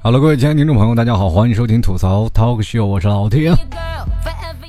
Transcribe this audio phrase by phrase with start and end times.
[0.00, 3.52] 好了，各位亲爱的听众朋友，大家好，欢迎收听吐槽 Talk Show，我是老铁。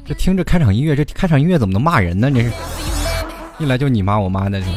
[0.05, 2.29] 这听着开场音乐，这开场音乐怎么能骂人呢？
[2.31, 2.51] 这是
[3.59, 4.73] 一来就你妈我妈的，是吧？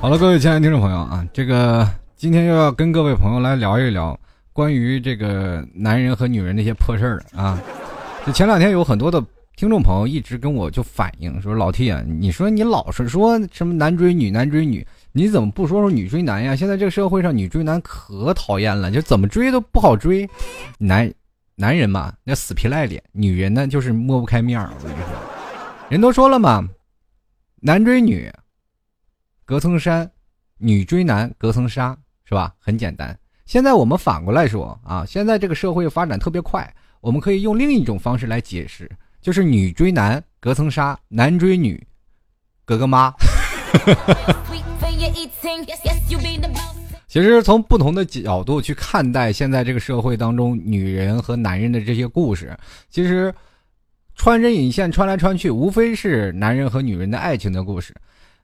[0.00, 4.18] 好了，各位亲爱的听众朋友啊，这个今天又要跟各位朋友来聊一聊
[4.52, 7.60] 关于这个男人和女人那些破事儿了啊。
[8.24, 9.22] 就前两天有很多的
[9.56, 16.54] 听众朋友一直跟我就反映说，老 T 啊，你说你老是说什么男追女，男追女，你怎么不说说女追男呀？
[16.54, 20.28] 现在这个社会上女追男可讨厌了，就怎么追都不好追，
[20.78, 21.10] 男。
[21.54, 24.70] 男人嘛，那死皮赖脸；女人呢，就是抹不开面儿。
[24.76, 25.08] 我跟你说，
[25.88, 26.68] 人都说了嘛，
[27.62, 28.30] 男追女，
[29.46, 30.06] 隔层山；
[30.58, 32.52] 女追男，隔层纱，是吧？
[32.58, 33.18] 很简单。
[33.46, 36.70] 现在我们反过来说啊，现在这个社会发展特别快，
[37.00, 38.86] 我们可以用另一种方式来解释，
[39.22, 41.82] 就是女追男，隔层纱；男追女，
[42.66, 43.10] 隔个妈。
[47.08, 52.56] 其实从不同的角度去看待现在这个社会当中女人和男人的这些故事，
[52.90, 53.32] 其实
[54.14, 57.94] 穿针引线穿来穿去，无非是男人和女人的爱情的故事。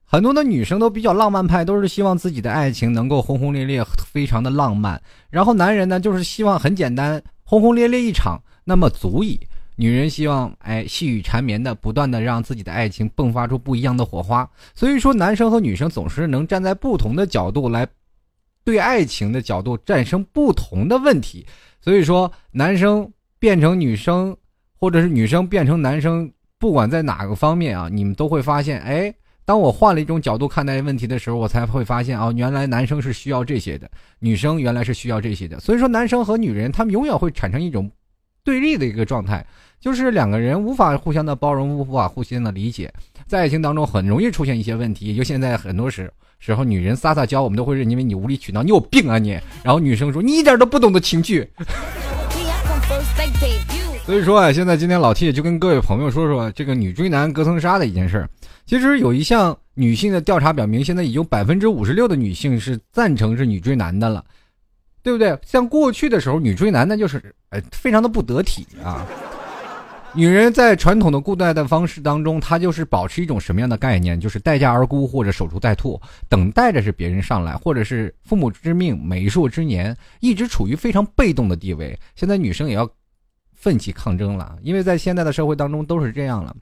[0.05, 5.01] 很多的女生都比较浪漫派，都是希望自己的爱情能够轰轰烈烈，非常的浪漫。
[5.31, 9.41] 然后男人呢，就是希望很简单，轰轰烈烈一场，那么足以。
[9.77, 14.49] 女人希望哎细雨缠绵的，不断的让自己的爱情迸发出不一样的火花。
[14.75, 17.87] 所以说，男生和女生总是能站在不同的角度来。
[18.65, 21.45] 对爱情的角度战胜不同的问题，
[21.81, 24.37] 所以说男生变成女生，
[24.79, 29.13] 或者是女生变成男生，不管在哪个方面啊，你们都会发现，哎，
[29.45, 35.59] 当我换了一种角度看待问题的时候，我才会发现啊，原来男生是需要这些的，女生原来是需要这些的。
[35.59, 37.91] 所以说，男生和女人他们永远会产生一种
[38.45, 39.45] 对立的一个状态，
[39.81, 42.93] 就是两个人无法互相的包容，无法互相的理解，
[43.27, 46.13] 在爱情当中很容易出现一些问题，就现在很多时。
[46.45, 49.39] 时候，女人撒撒娇，我们都会认为你无理取闹，你有病啊你！
[49.63, 51.49] 然后女生说你一点都不懂得情趣。
[54.05, 58.29] 所以说啊，现在今天老 T 就跟各位朋友说说这个女追男隔层纱的一件事儿。
[58.67, 64.25] 其实有一项女性的调查表明，现在已经百分之五十六的女性是赞成是女追男的了，
[65.03, 65.39] 对不对？
[65.45, 69.07] 像过去的时候，女追男那就是呃非常的不得体啊。
[70.15, 74.21] 女人在传统的古代的方式当中，她就是保持一种什么样的概念？
[74.21, 75.99] 就是待价而沽或者守株待兔，
[76.29, 81.99] 等待着是别人上来，或者是父母之命、媒妁之言，一直处于非常被动的地位。
[82.15, 82.87] 现在女生也要
[83.55, 86.55] 奋起抗争了，因为在现在的社会当中都是这样了。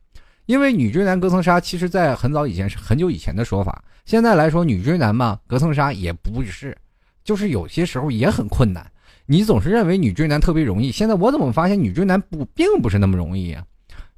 [0.47, 3.83] 因为女追男隔层纱，其实在很早以前是很久以前的说法。
[4.05, 6.77] 现在来说，女追男嘛，隔层纱也不是，
[7.25, 8.85] 就是有些时候也很困难。
[9.27, 13.65] 你总是认为女追男特别容易，现在我怎么发现女追男不并不是那么容易呀？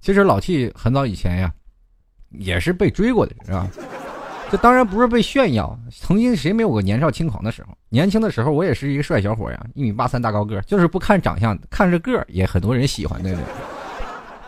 [0.01, 1.53] 其实老 T 很早以前呀，
[2.31, 3.69] 也是被追过的，是吧？
[4.51, 7.77] 这当然不是被炫耀，曾经谁没有个年少轻狂的时候？
[7.89, 13.45] 年轻的时候我也是一个帅小伙呀，一米八三大高个，就是不看长相，看着个也很多人喜欢，对不对？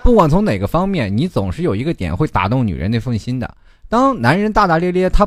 [0.03, 3.57] 不管从哪个方面，你总是有一个点会打动女人那份心的。
[3.89, 5.27] 当男人大大咧咧，他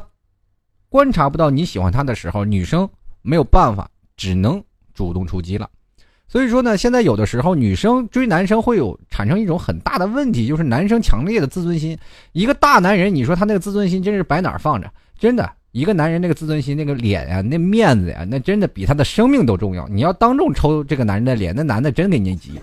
[0.90, 2.88] 观察不到你喜欢他的时候，女生
[3.28, 4.64] 没有办法，只能。
[4.98, 5.70] 主动出击了，
[6.28, 11.96] 所以说呢，现在有的时候女生追男生会有产生一种很大的问题，就是男生强烈的自尊心。
[12.32, 14.92] 一个大男人，你说他那个自尊心真是摆哪儿放着？
[15.20, 19.88] 真的，一个男人那个自尊心，那个脸呀，那面子呀，那真的比他的生命都重要。
[19.88, 22.60] 你要当众抽这个男人的脸，那男的真给你急。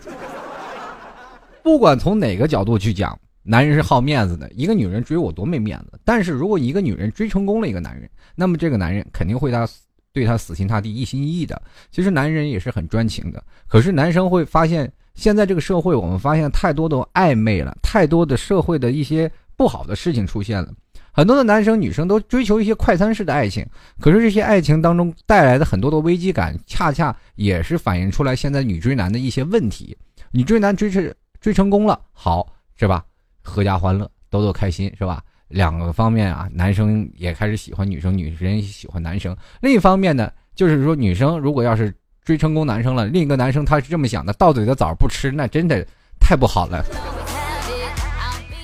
[1.62, 4.50] 不管从哪个角度去讲，男人是好面子的。
[4.56, 9.68] 一个女人追我多没面子，但是如果一个女人追成功了一个男人，那么这个男人肯定会他。
[10.14, 11.60] 对他死心塌地、一心一意的，
[11.90, 13.42] 其实男人也是很专情的。
[13.66, 20.72] 可是男生会发现，现在这个社会，我们发现太多的暧昧了，太多的社会的一些不好的事情出现了。
[21.10, 23.66] 很多的男生、女生都追求一些快餐式的爱情，
[24.00, 29.96] 可是这些爱情当中带来的很多的危机感，恰恰也是反映出来现在女追男的一些问题。
[30.30, 33.04] 女追男追成追成功了，好是吧？
[33.44, 35.20] 阖家欢乐，都都开心是吧？
[35.48, 39.36] 两个方面啊，男生也开始喜欢女生，女生也喜欢男生。
[39.60, 41.94] 另一方面呢，就是说女生如果要是
[42.24, 45.86] 追成功男生了，另一个男生他是这么想的：到嘴的枣不吃，那真的
[46.18, 46.84] 太不好了。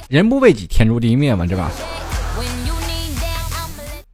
[0.09, 1.71] 人不为己，天诛地灭嘛，对吧？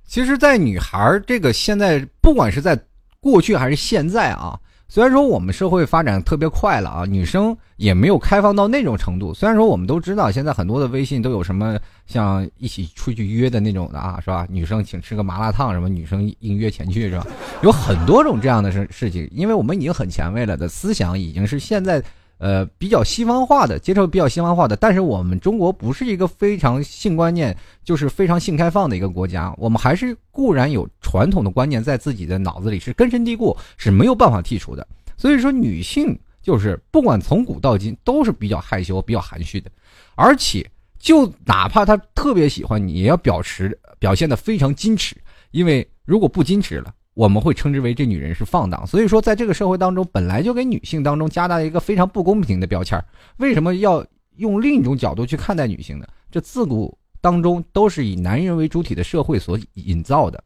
[0.06, 2.78] 其实，在女孩这个现在，不管是在
[3.20, 4.58] 过去还是现在啊。
[4.88, 9.34] 虽然说我们社会发展特别快了啊，女生也没有开放到那种程度。
[9.34, 14.46] 虽然说我们都知道现在很多的微信都有什么像一起出去约的那种的啊，是吧？
[14.48, 17.26] 女生请吃个麻辣烫什么，女生应约前去是吧？
[17.62, 22.02] 有很多种这样的事事情，因为我们已经很前卫了的思想，已经是现在
[22.38, 34.86] 呃，比较西方化的，接受比较西方化的，但是我们中国不是一个非常性观念就是非常性开放的一个国家，我们还是固然有传统的观念在自己的脑子里是根深蒂固，是没有办法剔除的。
[35.16, 39.70] 所以说，女性就是不管从古到今都是比较害羞、比较含蓄的，
[40.14, 40.68] 而且
[40.98, 45.16] 就哪怕她特别喜欢你，也要表示表现的非常矜持，
[45.52, 46.92] 因为如果不矜持了。
[47.16, 53.02] 我们会称之为这女人是放荡，所以说在这个社会当中，本来就给女性当中加大一个非常不公平的标签
[53.38, 54.04] 为什么要
[54.36, 56.06] 用另一种角度去看待女性呢？
[56.30, 60.44] 这自古当中都是以男人为主体的社会所营造的。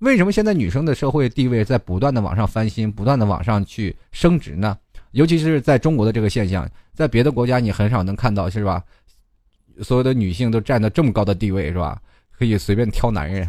[0.00, 4.76] 为什么现在女生的社会地位在不断的往上翻新，不断的往上去升值呢？
[5.12, 8.84] 尤其是在中国的这个现象，在别的国家你很少能看到，是吧？
[9.82, 11.98] 所有的女性都占到这么高的地位，是吧？
[12.30, 13.48] 可以随便挑男人。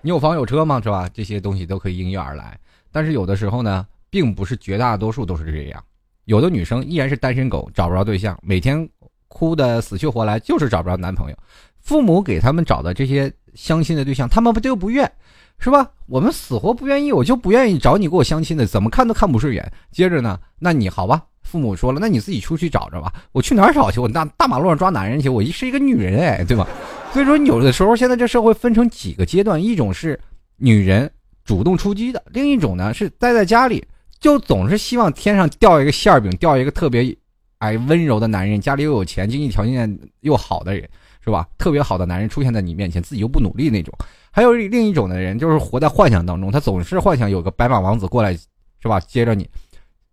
[0.00, 0.80] 你有房有车吗？
[0.82, 1.08] 是吧？
[1.12, 2.58] 这些东西都可以应运而来。
[2.92, 5.82] 但是有的时候呢，并不是绝大多数都是这样。
[6.24, 8.88] 有的女生依然是单身狗，找不着对象，每天
[9.28, 11.36] 哭的死去活来，就是找不着男朋友。
[11.80, 15.10] 父母给他们找的这些相亲的对象，他们不就不愿，
[15.58, 15.90] 是吧？
[16.06, 19.72] 我们死活不愿意，我就不愿意找你给我相亲的，怎么看都看不顺眼。
[19.90, 21.24] 接着呢，那你好吧？
[21.42, 23.12] 父母说了，那你自己出去找着吧。
[23.32, 24.00] 我去哪儿找去？
[24.00, 25.28] 我大大马路上抓男人去？
[25.28, 26.66] 我是一个女人哎，对吧？
[27.12, 30.18] 所以说，有的时候现在这社会分成几个阶段，一种是
[30.56, 31.10] 女人
[31.44, 33.84] 主动出击的，另一种呢是待在家里，
[34.20, 37.16] 就总是希望天上掉一个馅儿饼，掉一个特别
[37.58, 40.88] 哎温柔的男人，家里又有钱，经济条件又好的人，
[41.24, 41.48] 是吧？
[41.56, 43.92] 特别好的男人出现在你面前，自己又不努力那种。
[44.30, 48.32] 还有另一种的人，就是活在幻想当中，他总是幻想有个白马王子过来，
[48.80, 49.00] 是吧？
[49.00, 49.48] 接着你。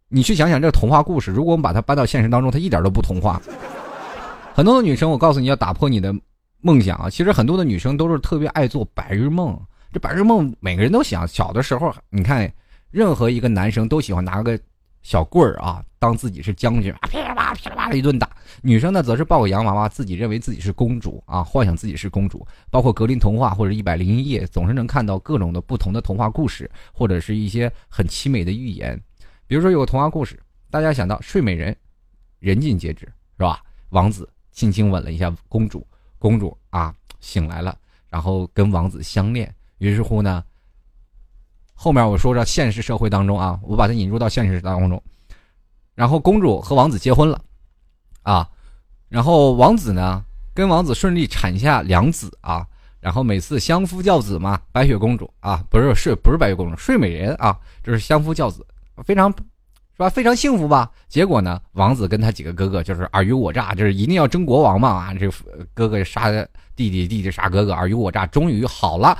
[0.07, 3.41] 你去想想这个童话故事，如果我们把它搬到现实当中，它一点都不童话。
[4.53, 6.15] 很多的女生，我告诉你要打破你的
[6.65, 7.07] 梦想啊！
[7.07, 9.56] 其实很多的女生都是特别爱做白日梦。
[9.94, 11.27] 这白日梦每个人都想。
[11.27, 12.51] 小的时候，你看，
[12.89, 14.59] 任何一个男生都喜欢拿个
[15.03, 18.27] 小棍儿啊，当自己是将军，噼里啪啦噼里啪啦一顿打。
[18.63, 22.44] 女生呢，则是抱个洋娃娃，自己认为自己是公主啊，幻想自己是公主。
[22.71, 29.00] 包括格林童话或者一百零一夜，总是能看到各种的不同的童话故事，或者是一些很凄美的寓言。
[29.45, 30.39] 比如说有个童话故事，
[30.71, 31.77] 大家想到睡美人，
[32.39, 33.06] 人尽皆知，
[33.38, 33.62] 是吧？
[33.89, 35.85] 王子轻轻吻了一下公主，
[36.25, 37.77] 公主啊醒来了，
[38.10, 39.54] 然后跟王子相恋。
[39.77, 40.44] 于是乎呢，
[41.75, 45.00] 后面我说说现实社会当中啊，我把它引入到现实当中，
[45.94, 47.39] 然后公主和王子结婚了，
[48.24, 48.50] 啊，
[49.07, 50.25] 然后王子呢
[50.56, 52.66] 跟王子顺利产下两子啊，
[53.00, 58.66] 然后每次相夫教子嘛，白雪公主啊不是睡不是白雪公主，睡美人啊，这是相夫教子。
[59.04, 59.31] 非常，
[59.95, 60.09] 是吧？
[60.09, 60.92] 非常幸福吧？
[61.07, 61.62] 结果呢？
[61.71, 65.13] 王子跟他几个哥哥就是尔虞我诈，就是一定要争国王嘛啊！
[65.13, 65.31] 这
[65.74, 66.30] 哥哥杀
[66.75, 69.18] 弟弟，弟弟杀哥哥，尔虞我诈，终于好了。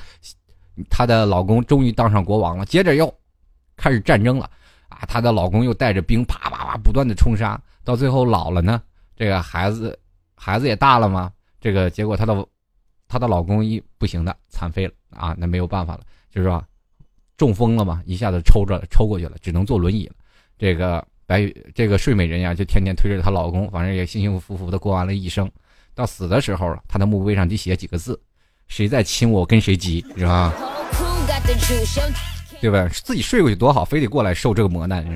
[0.90, 2.66] 她的老公终于当上国王了。
[2.66, 3.14] 接着又
[3.78, 4.50] 开始战争了
[4.90, 5.00] 啊！
[5.08, 8.82] 她的老公又带着兵啪啪啪不断的冲杀，到最后老了呢，
[9.16, 9.98] 这个孩子
[10.36, 11.32] 孩子也大了嘛，
[11.62, 12.46] 这个结果她的
[13.08, 15.34] 她的老公一不行的残废了啊！
[15.38, 16.62] 那没有办法了，就是说。
[17.38, 20.16] 中风了嘛，一下子抽着抽过去了，只能坐轮椅了。
[20.58, 25.50] 这个白这个睡美人呀，就天天推着她老公，反正也幸幸福福的过完了一生。
[25.94, 28.20] 到死的时候，她的墓碑上得写几个字
[28.68, 30.54] ：“谁在亲我，跟谁急，是吧？
[32.62, 32.88] 对吧？
[33.04, 35.06] 自己睡过去多好，非得过来受这个磨难。”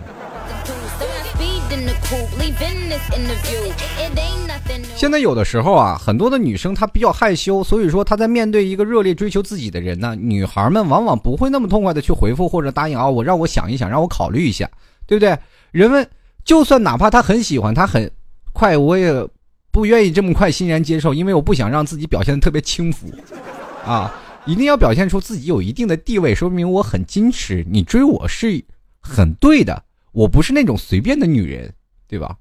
[4.96, 14.69] 现在有的时候啊，很多的女生她比较害羞，所以说她在面对一个热烈追求自己的人呢，女孩们往往不会那么痛快的去回复或者答应啊，我让我想一想，让我考虑一下，
[15.10, 15.36] 对不对？
[15.72, 16.08] 人们
[16.46, 18.12] 就算哪怕他很喜欢，他很
[18.54, 19.28] 快，我也
[19.72, 23.12] 不愿意这么快欣然接受，因为我不想让自己表现的特别轻浮，
[23.84, 24.13] 啊，
[24.46, 28.63] 一定要表现出自己有一定的地位，说明我很矜持，你追我是
[29.01, 29.84] 很对的。
[30.12, 31.74] 我不是那种随便的女人，
[32.08, 32.36] 对吧？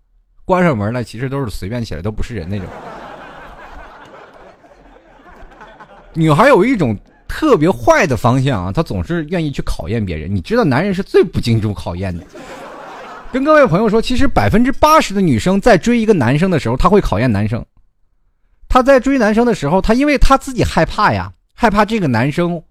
[0.45, 2.67] 关上门了，其实都是随便起来，都不是人那种。
[6.13, 6.95] 女孩有一种
[7.29, 10.35] 特别坏的方向啊，他总是愿意去考验别人。
[10.35, 12.25] 你知道，男人是最不经住考验的。
[13.31, 17.65] 跟各位朋友说，其实百分之八十的女生在追一个男生的时候，她会考验男生。
[18.69, 22.63] 她在追男生的时候，她因为她自己害怕呀，害怕这个男生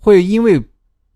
[0.00, 0.62] 会因为。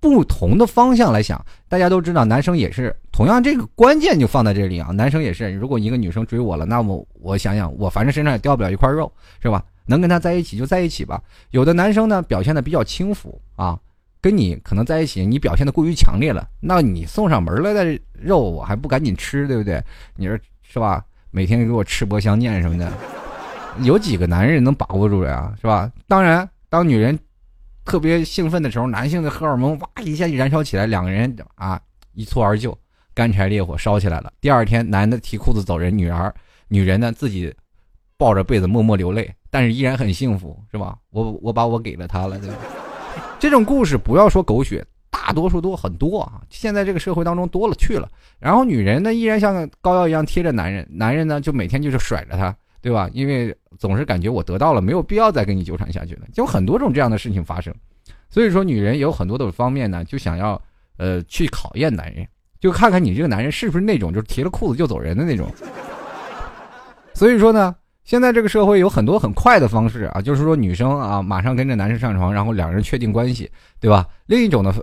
[0.03, 4.89] 不同的方向来想，大家都知道，男生也是同样，这个关键就放在这里啊。
[4.95, 9.63] 男生也是，如果一个女生追我了，那么我想想，我反正身上也掉不了一块肉，是吧？
[9.91, 11.23] 能跟他在一起就在一起吧。
[11.51, 13.79] 有的男生呢，表现的比较轻浮啊，
[14.23, 19.83] 跟你可能在一起，你表现的过于强烈了，那你送上门来的肉，我还不赶紧吃，对不对？
[20.17, 21.05] 你说是吧？
[21.31, 22.91] 每天给我赤膊相见什么的，
[23.81, 25.53] 有几个男人能把握住呀？
[25.61, 25.93] 是吧？
[26.09, 27.19] 当然，当女人。
[27.83, 31.81] 特别兴奋的时候，男性的荷尔蒙哇一下就燃烧起来，两个人啊
[32.13, 32.77] 一蹴而就
[33.15, 34.31] 干柴烈火烧起来了。
[34.41, 36.33] 第二天，男的提裤子走人，女儿
[36.69, 37.53] 女人呢自己
[38.17, 40.97] 抱着被子默默流泪，但是依然很幸福，是吧？
[41.11, 42.57] 我我把我给了他了，对吧？
[43.39, 46.41] 这种故事不要说狗血，大多数都很多啊。
[46.49, 48.09] 现在这个社会当中多了去了。
[48.39, 53.11] 然后女人呢依然像膏药一样贴着男人，男人呢就每天就是甩着她，对吧？
[53.13, 57.75] 因为总是感觉我得到了，没有必要再跟你纠缠下去了，就很多种这样的事情发生。
[58.29, 60.61] 所以说，女人有很多的方面呢，就想要
[60.97, 62.25] 呃去考验男人，
[62.61, 65.51] 就看看你这个男人是不是那种就是提了裤子就走人的那种。
[67.13, 67.75] 所以说呢，
[68.11, 73.49] 现在这个社会有很多很快的方式啊，就是说女生啊马上跟着男生上床，然后两人确定关系，
[73.79, 74.05] 对吧？
[74.27, 74.75] 另一种的，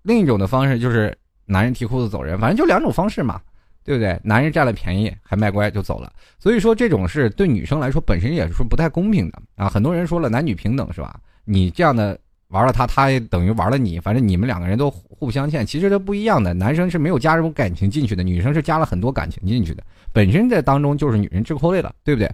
[0.00, 3.38] 另一种的方式就是男人提裤子走人，反正就两种方式嘛，
[3.84, 4.18] 对不对？
[4.24, 9.68] 男人占了便宜还卖乖就走了，所以说这种是对女生来说本身也是说不太公平的啊。
[9.68, 11.20] 很多人说了男女平等是吧？
[11.44, 12.18] 你这样的。
[12.48, 15.66] 玩了他，他也等于玩了你，反正你们两个人都互不相欠。
[15.66, 19.82] 其实这不一样的，男生是没有加入感情进去的，女生是加了很多感情进去的。
[20.12, 22.30] 本身在当中就是女人吃亏了，对不对？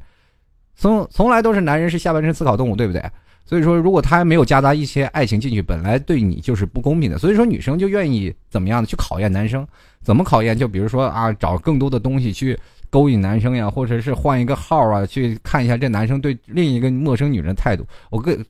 [0.80, 3.04] 从从来都是男人是下半身思考动物，对不对？
[3.44, 7.18] 所以说，如果他没有夹杂一些爱情进去，本来对你就是不公平的。
[7.18, 9.66] 所以说，女生就愿意怎么样的去考验男生？
[10.02, 10.56] 怎么考验？
[10.56, 12.58] 就比如说啊，找更多的东西去
[12.88, 17.84] 勾引男生呀，或者是换一个号啊，去看一下这男生对另一个陌生女人态度。
[18.08, 18.42] 我跟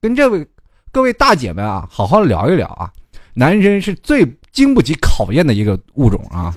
[0.00, 0.46] 跟这位。
[0.90, 2.90] 各位大姐们啊，好好聊一聊啊！
[3.34, 6.52] 男人是最经不起考验的一个物种啊！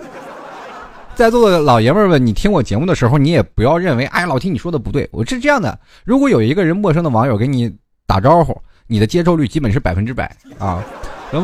[1.15, 5.07] 在座的老爷们儿们，你听我节目的时候，你也不要认为，哎，老听你说的不对。
[5.11, 7.71] 我是这样的：如果有一个人陌生的网友给你
[8.07, 10.83] 打招呼，你的接受率基本是百分之百啊。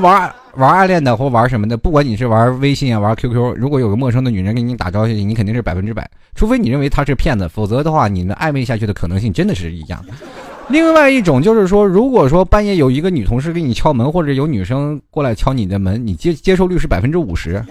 [0.01, 6.09] 玩玩暗恋的或玩什么的，不管你是玩微信啊，玩 QQ，如果有个陌生的女人给你打招呼，你肯定是百分之百。
[6.36, 10.13] 除非你认为她是骗子，否则的话，你们暧昧下去的可能性真的是一样的。
[10.67, 17.63] 另外一种就是说，如果说半夜有一个女同事给你敲门，或者有女生过来敲你的门，你接接受率是百分之五十，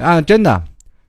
[0.00, 0.62] 啊，真的，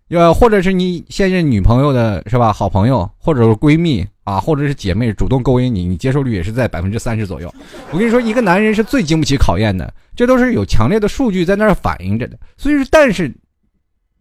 [0.10, 7.53] 呃，或者是你现任女朋友的是吧，好朋友或者是闺蜜啊，或者是姐妹主动勾引你，你接受率也是在百分之三十左右。
[7.91, 12.38] 我跟你说，一个男人是最经不起考验的，这都是有强烈的数据在那儿反映着的。
[12.58, 13.34] 所以说，但是。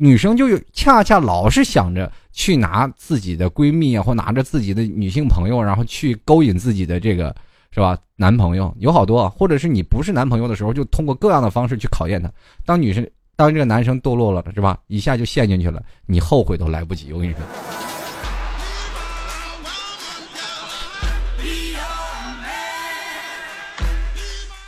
[0.00, 7.34] 女生就有恰恰老是想着去拿自己的闺蜜啊，或拿着自己的女性朋友，然后去勾引自己的这个
[7.72, 12.30] 是吧男朋友，有好多，或者是你不是男朋友的时候，就通过各样的方式去考验他。
[12.64, 13.04] 当女生
[13.38, 14.76] 当这个男生堕落了，是吧？
[14.88, 17.12] 一下就陷进去了，你后悔都来不及。
[17.12, 17.40] 我跟你说。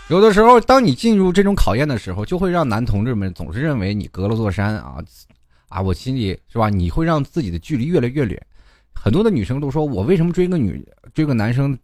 [0.08, 4.98] 有的时候，当你进入这种考验的时候，就会让男同志们总是认为你隔了座山啊，
[5.68, 6.68] 啊，我心里是吧？
[6.68, 8.40] 你会让自己的距离越来越远。
[8.94, 10.80] 很多的女生都说，我为什么追个女
[11.12, 11.76] 追个男生，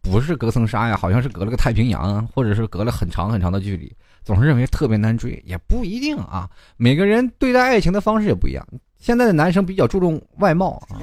[0.00, 3.92] 不是隔层纱呀，好像是隔了个太平洋，或者是隔了很长很长的距离，
[4.24, 6.48] 总是认为特别难追，也不一定啊。
[6.76, 8.66] 每个人对待爱情的方式也不一样。
[8.98, 11.00] 现在的男生比较注重外貌啊，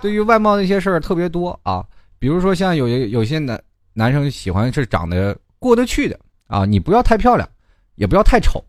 [0.00, 1.84] 对于外貌那些事儿特别多啊，
[2.18, 3.60] 比如说像有有些男。
[3.94, 6.16] 男生喜欢是长得过得去的
[6.46, 7.48] 啊，你不要太漂亮，
[7.96, 8.64] 也不要太丑，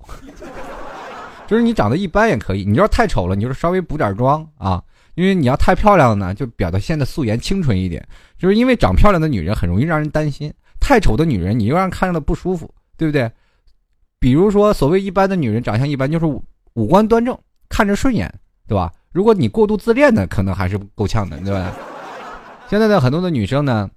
[1.46, 2.66] 就是你长得一般也可以。
[2.66, 4.82] 你要是太丑了，你就稍微补点妆啊，
[5.14, 8.04] 因为你要太漂亮了呢，就表现的素颜清纯一点。
[8.40, 12.68] 就是因为长漂亮的女人很容易让人担心，太丑的女人你又让人看着的不舒服，
[13.00, 13.32] 对不对？
[14.20, 16.26] 比如说所谓一般的女人，长相一般就是
[16.74, 17.36] 五官端正，
[17.68, 18.32] 看着顺眼，
[18.68, 18.94] 对吧？
[19.12, 21.74] 如果你过度自恋呢，可能还是够呛的，对吧？
[22.70, 23.90] 现在的很多的女生呢。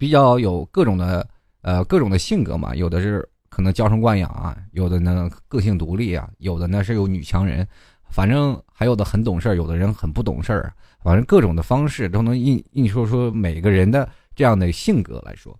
[0.00, 1.28] 比较有各种的
[1.60, 7.66] 呃各种的性格嘛，有的是可能娇生惯养啊，有的呢个性独立啊，有的呢是有女强人，
[8.08, 15.58] 反正还有的很懂事儿，有的人很不懂事儿，反正各种的方式都能印印说出每个人的这样的性格来说。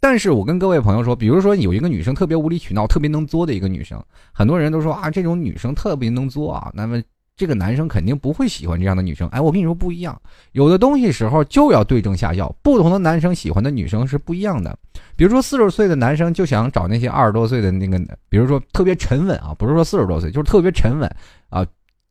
[0.00, 4.02] 但是我跟各位朋友说，比如说有一个女生特别无理取闹、特别能作的一个女生，
[4.32, 7.02] 很多人都说啊，这种女生特别能作啊，那么。
[7.38, 9.28] 这个男生肯定不会喜欢这样的女生。
[9.28, 10.20] 哎，我跟你说不一样，
[10.54, 12.52] 有的东西时候就要对症下药。
[12.64, 14.76] 不同的男生喜欢的女生是不一样的。
[15.14, 17.96] 比如说四十岁的男生就想找那些二十多岁的那个，
[18.28, 21.08] 比如说特别沉稳啊，不是说四十多岁，就是特别沉稳
[21.48, 21.64] 啊，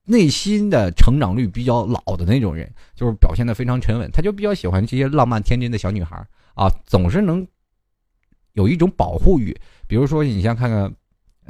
[0.05, 4.09] 内心的成长率比较老的那种人，就是表现的非常沉稳。
[4.13, 6.15] 他就比较喜欢这些浪漫天真的小女孩
[6.55, 7.45] 啊，总是能
[8.57, 9.55] 有一种保护欲。
[9.87, 10.93] 比如说你像看看。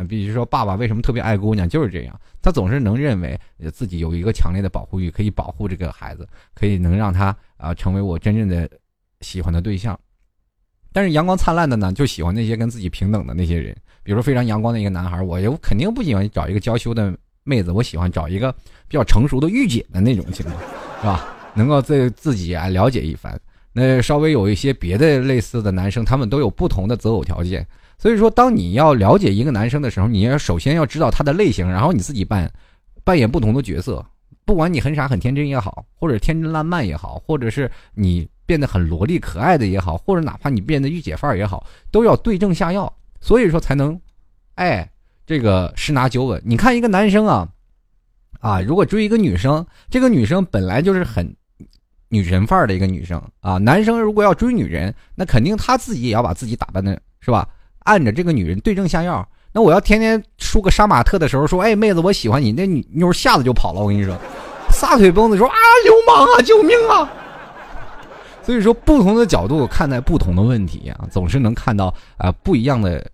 [0.07, 2.21] 比如说，爸爸为什么特别爱姑娘，就是这样。
[2.39, 3.35] 他总是能认为
[3.73, 8.69] 自己有一个强烈的保护欲，可以保护这个孩子，可以能让他啊成为我真正的
[9.21, 9.99] 喜欢的对象。
[10.93, 13.75] 但是阳光灿烂的呢，就喜欢那些跟自己平等的那些人。
[14.03, 17.11] 比如说非常阳光的一个男孩，我又肯定不喜欢找一个娇羞的
[17.43, 18.51] 妹子，我喜欢找一个
[18.87, 20.55] 比较成熟的御姐的那种情况，
[21.01, 21.35] 是吧？
[21.55, 23.35] 能够在自己啊了解一番。
[23.79, 27.63] 那稍微有一些别的类似的男生，他们都有不同的择偶条件。
[27.99, 32.51] 所以说，当你要了解一个男生的时候，你要首先要知道他的类型，然后你自己扮
[33.03, 34.03] 扮演不同的角色。
[34.45, 42.91] 不管你很傻很天真也好，或者天真烂漫也好，或者是你变得很萝莉可爱的也好，或者哪怕你变得御姐范儿也好，都要对症下药，
[43.21, 44.01] 所以说才能，
[44.55, 44.89] 哎，
[45.27, 46.41] 这个十拿九稳。
[46.43, 47.47] 你看一个男生啊，
[48.39, 51.35] 啊，如果追一个女生，这个女生本来就是很
[52.09, 57.47] 女神范儿的一个女生啊，男生如果要追女人，那肯定他自己也要把自己打扮的是吧，
[57.79, 59.27] 按着这个女人对症下药。
[59.53, 63.81] 那我要天天梳个杀马特的时候说，哎，妹子，我喜欢你，那女妞吓得就跑了。
[63.81, 64.15] 我跟你说，
[64.69, 67.11] 撒腿蹦子说啊，流氓啊，救命啊！
[68.43, 73.05] 所以说，不同的角度看待不同的问题啊，总是能看到啊不一样的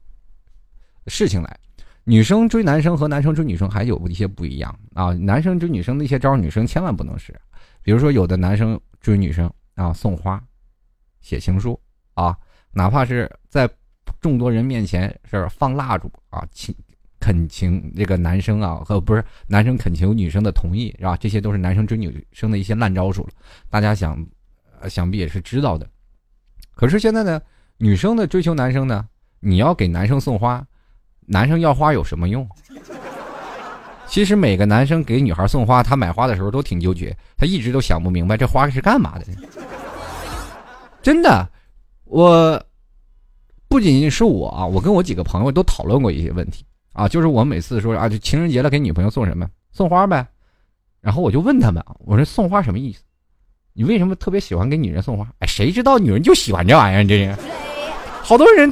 [1.07, 1.57] 事情来。
[2.03, 5.13] 女生追男生和男生追女生还有一些不一样啊。
[5.13, 7.33] 男生追女生那些招，女生千万不能使。
[7.83, 10.43] 比如说，有的男生追女生啊，送花、
[11.21, 11.79] 写情书
[12.15, 12.35] 啊，
[12.71, 13.69] 哪怕是在。
[14.19, 16.73] 众多人面前是放蜡烛啊，请
[17.19, 21.17] 恳请这个男生啊，和不是男生恳求女生的同意，是吧？
[21.17, 23.29] 这些都是男生追女生的一些烂招数了。
[23.69, 24.25] 大家想，
[24.89, 25.89] 想必也是知道的。
[26.73, 27.41] 可是现在呢，
[27.77, 29.05] 女生的追求男生呢，
[29.41, 30.65] 你要给男生送花，
[31.25, 32.47] 男生要花有什么用？
[34.13, 39.25] 其实每个男生给女孩送花，他买花的时候都挺纠结，他一直都想不明白这花是干嘛的。
[41.01, 41.49] 真的，
[42.03, 42.63] 我。
[43.67, 49.49] 不仅仅是我啊，我跟我几个朋友都讨论过一些问题啊，就是我每次说啊，就情人节了，给女朋友送什么？
[49.71, 50.23] 送花呗。
[51.01, 53.01] 然后我就问他们，我说送花什么意思？
[53.73, 55.27] 你为什么特别喜欢给女人送花？
[55.39, 57.03] 哎，谁知道女人就喜欢这玩意儿？
[57.03, 57.35] 这是
[58.21, 58.71] 好多人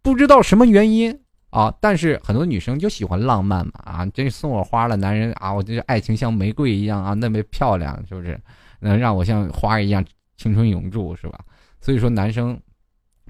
[0.00, 1.19] 不知道什么原因
[1.50, 8.40] 啊，但是很多女生就喜欢浪漫嘛啊，这送我花了，男人啊，我这爱情像玫瑰一样啊，那么漂亮，是不是？
[8.80, 10.04] 能让我像花一样
[10.36, 11.38] 青春永驻，是吧？
[11.80, 12.58] 所以说男生。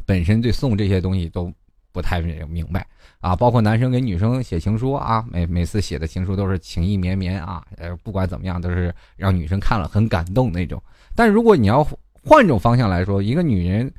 [0.07, 1.53] 本身对送这些东西都
[1.93, 2.85] 不太明白
[3.21, 10.83] 啊，包括男生给女生写情书啊，每每次写的情书都是情意绵绵啊，呃，不管怎么样都是让女生看了很感动那种。
[11.15, 11.87] 但如果你要
[12.25, 13.93] 换种方向来说，一个女人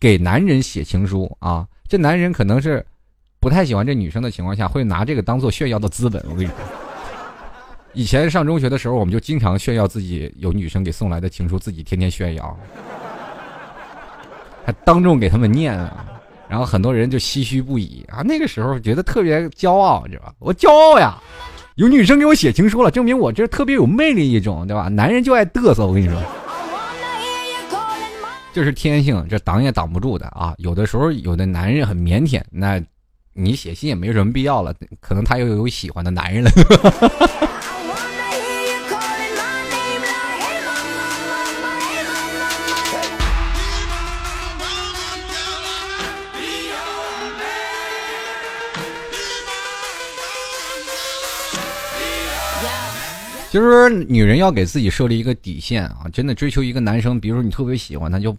[0.00, 2.82] 给男人写情书啊，这男人可能是
[3.46, 6.20] 不太喜欢这女生的情况下，会拿这个当做炫耀的资本。
[6.28, 6.54] 我跟你说，
[7.92, 12.58] 以前上中学的时候，我们就经常炫耀自己有女生给送来的情书，自己天天炫耀。
[14.64, 16.06] 还当众给他们念啊，
[16.48, 18.20] 然后很多人就唏嘘不已啊。
[18.22, 20.34] 那个时候觉得特别骄傲，知道吧？
[20.40, 21.16] 我骄傲呀，
[21.76, 24.88] 有女生给我写情书了，证明我这特别有魅力一种，对吧？
[24.88, 26.20] 男人就爱嘚瑟，我跟你说，
[28.52, 30.52] 这是天性，这挡也挡不住的啊。
[30.58, 32.82] 有的时候有的男人很腼腆，那
[33.38, 36.50] 你写信也没什么必要了，可能他又有喜欢的男人了。
[53.50, 56.06] 就是说，女人要给自己设立一个底线啊！
[56.12, 58.36] 真的追求一个男生，比如说你特别喜欢他，就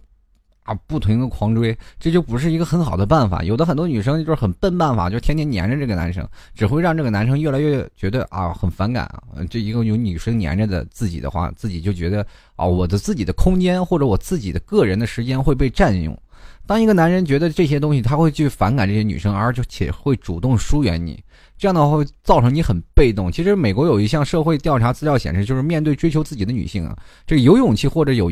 [0.68, 3.42] 啊不停的狂追，这就不是一个很好的办法。
[3.42, 9.22] 有的很多女生就是很笨办法，就天天黏着这个男生，只会让这个男生越来越觉得啊很反感啊。
[9.48, 16.14] 这一个有女生黏着的自己的话，自己就觉得啊我的自己的空间或者我自己的个人的时间会被占用。
[16.66, 21.18] 当一个男人觉得这些东西，他会去反感这些女生，而且会主动疏远你。
[21.56, 23.32] 这样的话会造成你很被动。
[23.32, 26.94] 其实美国有一项社会调查资料显示，就是面对追求自己的女性啊，
[27.26, 28.30] 这个有勇气或者有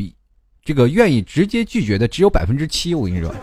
[0.67, 2.93] 这个愿意直接拒绝的只有百分之七。
[2.93, 3.33] 我跟你说，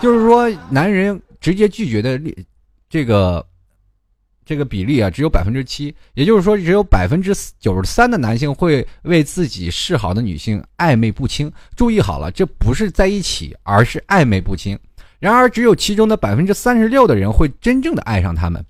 [0.00, 2.20] 就是说男人直接拒绝的
[2.90, 3.46] 这个
[4.44, 5.94] 这个比例啊，只有百分之七。
[6.14, 11.52] 也就是说，只有百分之九十三的男性会为自己示好的女性暧昧不清。
[11.76, 14.76] 注意好了，这不是在一起，而是暧昧不清。
[15.20, 18.60] 然而，只有其中的百分之三十六的人会真正的爱上他们。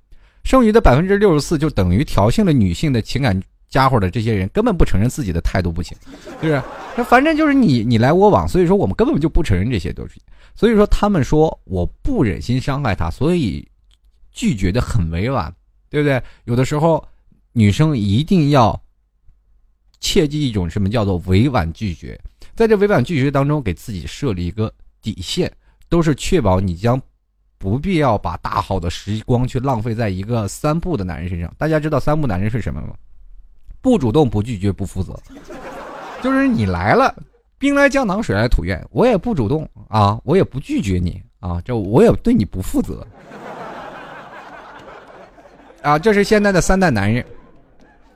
[0.45, 3.43] 剩余的百分之六十四就等于挑衅了女性的情感
[3.73, 6.63] 家伙的这些人根本不承认自己的态度不行，是不是？
[6.95, 10.21] 那反正就是你你来我往，所以说我们根本就不承认这些东西。
[10.55, 13.67] 所以说他们说我不忍心伤害他，所以
[14.31, 15.51] 拒绝的很委婉，
[15.89, 16.23] 对不对？
[16.45, 17.03] 有的时候
[17.53, 18.79] 女生一定要
[20.01, 22.21] 切记一种什么叫做委婉拒绝，
[22.55, 25.51] 在这委婉拒绝当中给自己设立一个底线，
[25.89, 27.01] 都是确保你将。
[27.59, 31.55] 不必要把大好的时光去浪费在一个三不的男人身上。
[31.57, 32.89] 大家知道三不男人是什么吗？
[33.83, 35.19] 不主动、不拒绝、不负责。
[36.23, 37.15] 就是你来了，
[37.59, 43.05] 兵来将挡，水来土掩，我也不主动啊，我也不拒绝你啊，这我也对你不负责。
[45.83, 47.23] 啊，这是现在的三代男人。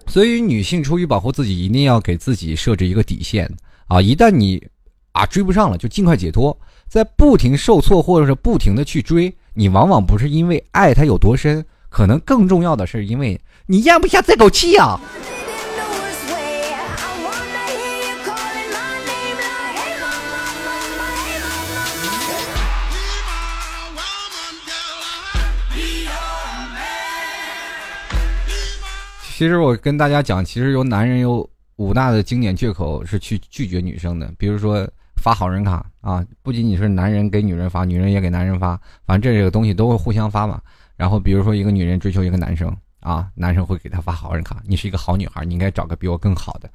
[0.07, 3.53] 所以女性出于保护自己，一定要给自己设置一个底线
[3.89, 4.01] 啊！
[4.01, 4.65] 一旦你
[5.11, 6.57] 啊追不上了，就尽快解脱。
[6.87, 15.01] 在不停受挫或者是不停的去追，你往往不是因为爱他有多深，可能更重要的是因为你咽不下这口气啊。
[29.37, 31.47] 其实我跟大家讲，其实有男人有
[31.77, 40.59] 五大的经典借口是去拒绝女生的，比如说发好人卡啊，不仅仅是男人给女人发，女人也给男人发，反正这个东西都会互相发嘛。
[40.97, 46.71] 然后比如说一个女人追求一个男生啊，男生会给她发好人卡，你是一个好女孩，你应该找个比我更好的，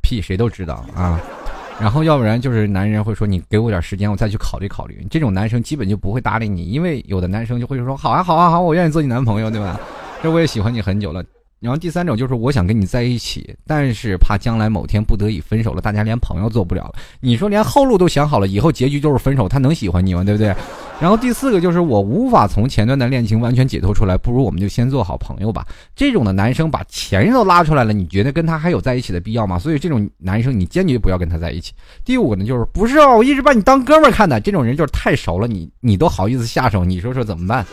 [0.00, 1.20] 屁谁都知道啊。
[1.78, 5.06] 然后要不然就是男人会说你给我点时间，我再去考虑考虑。
[5.10, 9.78] 这种男生基本就不会搭理你，因为有的男生就会说好啊好啊好，我愿意做你男朋友，对吧？
[10.22, 11.22] 这我也喜欢你很久了。
[11.66, 16.94] 然后第三种就是我想跟你在一起，但是怕将来某天不得已分手了，大家连朋友做不了了。
[17.18, 20.22] 你说连后路都想好了，以后结局就是分手，他能喜欢你吗？
[20.22, 20.54] 对不对？
[21.00, 25.66] 然后第四个就是我无法从前段的恋情完全解脱出来，不如我们就先做好朋友吧。
[25.96, 29.58] 这种的男生把前任都拉出来了，你觉得跟他还有在一起的必要吗？
[29.58, 31.72] 所以这种男生你坚决不要跟他在一起。
[32.04, 37.66] 第五个呢，就是不是啊，我一直把你当哥们儿看的，这种人就是太熟了，你你都好意思下手，你说说怎么办？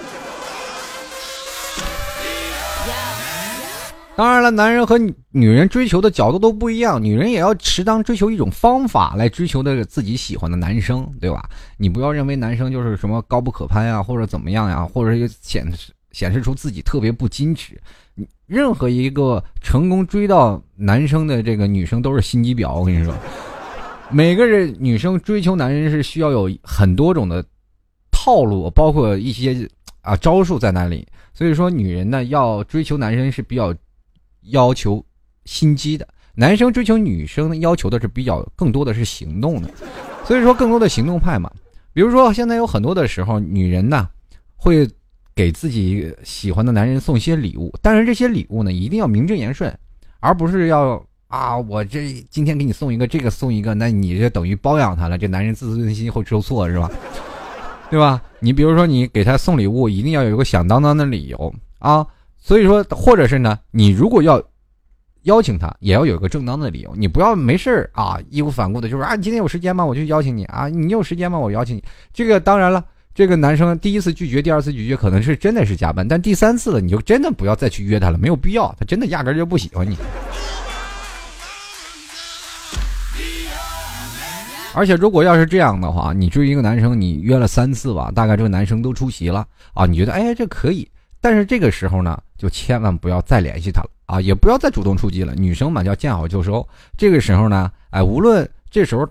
[4.16, 4.96] 当然了，男人和
[5.32, 11.50] 女人追求的角度都不一样，女人也要适当追求一种方法来追求的自己喜欢的男生，对吧？
[11.78, 15.68] 你不要认为男生就是什么高不可攀呀，或者怎么样呀，或者显
[16.12, 17.76] 显示出自己特别不矜持。
[18.46, 23.12] 任何一个成功追到男生的这个女生都是心机婊，我跟你说，
[24.12, 27.44] 每个人女生追求男人是需要有很多种的
[28.12, 29.68] 套路，包括一些
[30.02, 31.08] 啊招数在那里。
[31.34, 33.74] 所以说，女人呢要追求男生是比较。
[34.46, 35.04] 要求
[35.46, 39.70] 心机的男生追求女生要求的是比较更多的是行动的，
[40.26, 41.52] 所以说更多的行动派嘛。
[41.94, 44.10] 比如说现在有很多的时候，女人呢
[44.56, 44.90] 会
[45.36, 49.72] 给自己喜欢的男人送些礼物，但是这些礼物呢一定要名正言顺，
[50.20, 56.90] 而不是要啊我这今天给你送一个这个送一个，那你就等于包养他了，这男人自尊心会受挫是吧？
[57.92, 58.20] 对吧？
[58.40, 62.04] 你比如说你给他送礼物，一定要有一个响当当的理由啊。
[62.46, 64.44] 所以说，或者是呢，你如果要
[65.22, 69.86] 邀请他，也要有一个正当的理由，你不要没事儿啊，义无反顾的就说啊，你今天有时间吗？
[69.86, 71.40] 我就邀请你啊，你有时间吗？
[71.40, 71.82] 我邀请你。
[72.12, 72.84] 这个当然了，
[73.16, 79.96] 这个男生第一次拒绝，第二次拒绝可能是真的是加班，但第三次了，你就真的不要再去约他了，没有必要，他真的压根就不喜欢你。
[84.76, 90.86] 而且如果要是这样的话，你追一个男生，你约了三次吧，大概这个男生都出席了啊，你觉得哎这可以。
[91.24, 95.34] 但是这个时候呢，就千万不要再联系他了啊，也不要再主动出击了。
[95.36, 96.68] 女生嘛，叫见好就收。
[96.98, 99.08] 这个时候呢，哎，无论这时候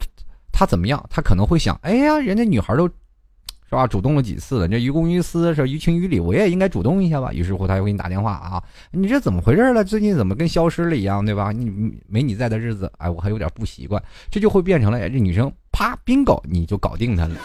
[0.53, 7.33] 他怎么样，他可能会想，哎呀，人家女孩都，是吧，主动了几次了，这于公于私是于情于理，我也应该主动一下吧。
[7.33, 9.83] 于是乎，他又给你打电话啊，你这怎么回事了？
[9.83, 11.51] 最近怎么跟消失了一样，对吧？
[11.51, 11.73] 你
[12.07, 14.03] 没你在的日子，哎，我还有点不习惯。
[14.31, 17.37] 这就会变成了，哎，这女生啪，bingo，你就搞定他了。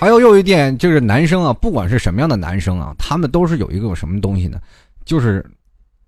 [0.00, 4.58] 还有又一点就是男生啊，不管是什么样的男生啊，他们都是有一个什么东西呢？
[5.04, 5.44] 就是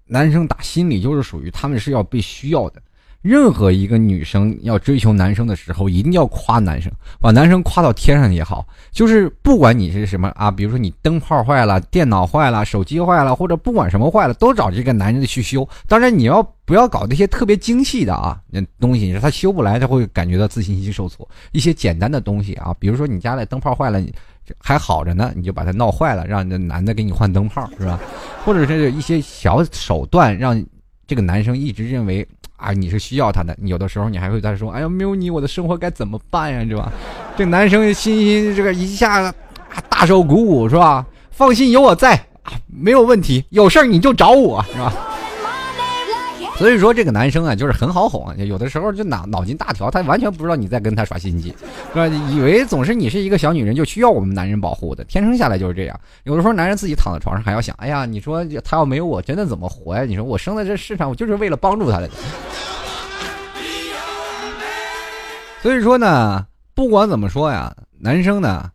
[0.06, 2.80] 男生打心里就是属于他们是要被需要的。
[3.22, 8.66] 任何一个女生要追求男生的时候，一定要夸男生，把男生夸到天上也好。
[8.90, 15.66] 就是不管你是什么啊，比如说你灯泡坏了、电脑坏了、手机坏了，或者不管什么坏了，都找这个男人去修。
[15.86, 18.40] 当然你要不要搞那些特别精细的啊？
[18.50, 21.26] 那东西他修不来，他会感觉到自信心受挫。
[21.52, 24.02] 一些简单的东西啊，比如说你家的灯泡坏了，
[24.58, 28.00] 还好着呢，你就把它闹坏了，让那男的给你换灯泡，是吧？
[28.44, 30.60] 或者是一些小手段，让
[31.06, 32.26] 这个男生一直认为。
[32.62, 36.92] 啊，你是需要他的，有的时候你还会在说，哎呀，没有你，我的生活该怎么办呀，是吧？
[37.36, 39.34] 这男生心心这个一下
[39.88, 41.04] 大受鼓舞，是吧？
[41.32, 42.26] 放心，有我在，
[42.68, 44.92] 没有问题，有事儿你就找我，是吧？
[46.62, 51.52] 所以说这个男生啊，就是很好哄，有的时候就脑脑筋大条，他完全不知道你在跟他耍心机，
[51.92, 52.06] 是吧？
[52.06, 56.00] 以为总是你是一个小女人，就需要我们男人保护的，天生下来就是这样。
[56.22, 60.04] 有的时候男人自己躺在床上还要想，哎呀，你说他要没有我，真的怎么活呀？
[60.04, 62.08] 你说我生在这世上，我就是为了帮助他的。
[65.62, 66.46] 所以说呢，
[66.76, 68.70] 不管怎么说呀，男生呢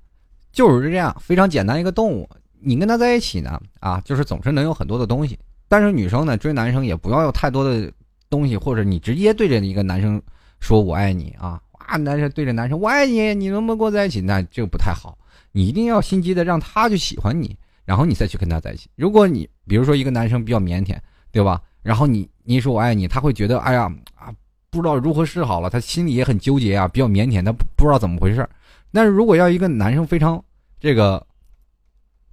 [0.51, 2.29] 就是这样，非常简单一个动物。
[2.59, 5.39] 你跟他在一起呢，啊，就是总是能有很多的东西。
[5.67, 7.91] 但是女生呢，追男生也不要有太多的
[8.29, 10.21] 东西，或者你直接对着一个男生
[10.59, 14.21] 说我爱你啊，哇，男生对着男生我爱你，你能不能跟我在一起？
[14.21, 15.17] 那这个不太好，
[15.51, 18.89] 你一定要心机的让他去喜欢你，然后你再去跟他在一起。
[18.95, 20.97] 如果你比如说一个男生比较腼腆，
[21.31, 21.61] 对吧？
[21.81, 24.33] 然后你你说我爱你，他会觉得哎呀啊，
[24.69, 28.47] 不知道如何是好了，他心里也很纠结啊，比较腼腆，他不知道怎么回事。
[28.91, 30.43] 但是如果要一个男生非常
[30.79, 31.25] 这个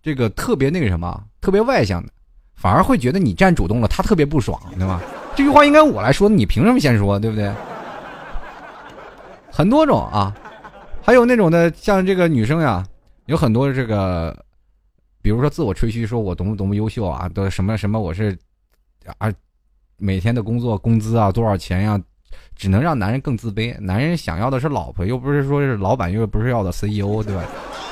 [0.02, 2.12] 这个特别那个什么，特别外向的，
[2.54, 5.00] 反而会觉得你占主动了，他特别不爽，对吧？
[5.36, 7.52] 这句话应该我来说，你凭什么先说，对不对？
[9.50, 10.34] 很多种啊，
[11.02, 12.84] 还有那种的，像这个女生呀，
[13.26, 14.36] 有很多这个，
[15.22, 18.36] 比如说自我吹嘘，说我多么多么优秀啊，都什么什么，我是
[19.18, 19.32] 啊，
[19.98, 22.00] 每天的工作工资啊多少钱呀？
[22.56, 23.76] 只能让男人更自卑。
[23.80, 27.42] 男人想要的是老婆，又不是说是老板，又不是要的 CEO，对吧？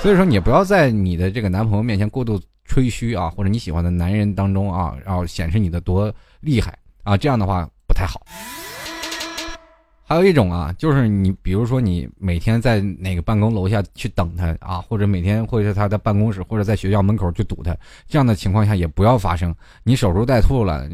[0.01, 8.21] 所以说，你不要在你的这个男朋友面前过度吹嘘啊，或者你喜欢的男人当中啊，然后显示你的多厉害啊，这样的话不太好。
[10.05, 19.55] 还有一种啊，就是你比如说你每天在哪个办公楼下去等他啊，或者每天会在他的办公室或者在学校门口去堵他，这样的情况下也不要发生。
[19.83, 20.89] 你守株待兔了。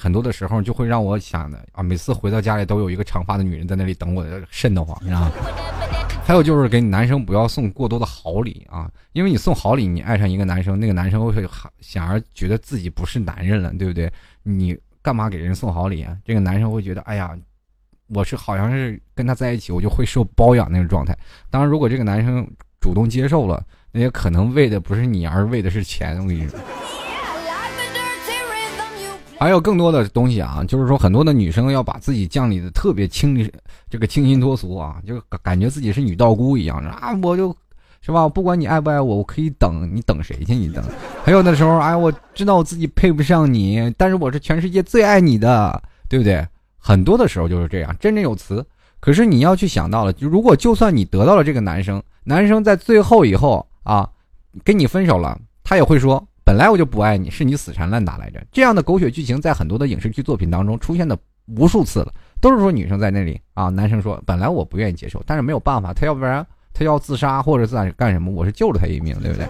[0.00, 5.32] 很多的时候就会让我想的啊，每次回到家里都有一个长发的女人在那里等我，瘆得慌，你知道吗？
[6.28, 11.32] 还有就是给男生不要送过多的好礼啊，因为你送好礼，你爱上一个男生，那个男生会
[11.80, 14.12] 想而觉得自己不是男人了，对不对？
[14.42, 16.14] 你干嘛给人送好礼啊？
[16.26, 17.34] 这个男生会觉得，哎呀，
[18.08, 21.16] 我是好像是跟他在一起，我就会受包养那种状态。
[21.48, 22.46] 当然，如果这个男生
[22.78, 26.18] 主动接受了，那也可能为的不是你，而为的是钱。
[26.20, 26.60] 我跟你说。
[29.38, 33.48] 还有更多的东西啊，就是说很多的女生要把自己降理的特别清，
[33.88, 37.56] 这个清新脱俗啊，就感觉自己是女道姑一样啊，我就，
[38.00, 38.28] 是吧？
[38.28, 40.56] 不管你爱不爱我，我可以等你，等谁去？
[40.56, 40.84] 你等。
[41.24, 46.44] 还有的时候，哎，我知道我自己配不上你，但是我是全世界最爱你的，对不对？
[46.76, 48.66] 很多的时候就是这样，振振有词。
[48.98, 54.10] 可是你要去想到了，就如果就算你得到了这个男生，男生在最后以后啊，
[54.64, 56.26] 跟你分手了，他也会说。
[56.48, 58.42] 本来我就不爱你，是你死缠烂打来着。
[58.50, 69.46] 这样的狗血剧情在很多的影视剧作品当中出现的无数次了，都是说女生在那里啊，男生说本来我不愿意接受，但是没有办法，他要不然他 要自杀或者自干什么，我是救了他一命，对不对？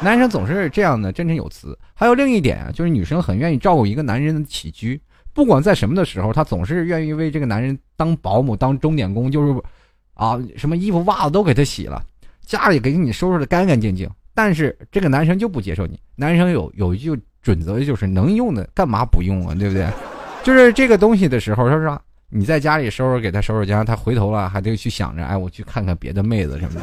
[0.00, 1.78] 男生总是这样的振振有词。
[1.92, 4.98] 还有另一点啊，就是女生很愿意照顾一个男人的起居，
[5.34, 9.62] 不管在什么的时候，她总是愿意为这个男人当保姆、当钟点工，就是
[10.14, 12.02] 啊，什么衣服袜子都给他洗了，
[12.46, 14.08] 家里给你收拾的干干净净。
[14.38, 15.98] 但是这个男生就不接受你。
[16.14, 17.10] 男生有有一句
[17.42, 19.52] 准则，就是能用的干嘛不用啊？
[19.52, 19.84] 对不对？
[20.44, 26.82] 就是这个东西的时候，他说你在家里收拾给他收拾家，他回头了还得去想着，哎，我去看看别的妹子什么的，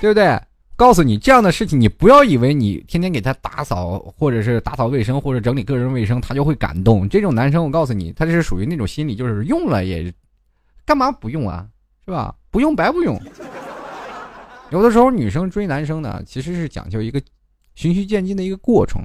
[0.00, 0.40] 对不对？
[0.76, 7.08] 告诉你这样的事情，你不要以为你天天给他打扫或者是打扫卫生或者整理个人卫生，他就会感动。
[7.08, 10.14] 这种男生，我告诉你，他是属于那种心理，就是用了也
[10.86, 11.66] 干嘛不用啊？
[12.04, 12.32] 是吧？
[12.52, 13.20] 不用白不用。
[14.72, 17.20] 有的时候，女生追男生呢，其实是讲究一个
[17.74, 19.02] 循序渐进的一个过程。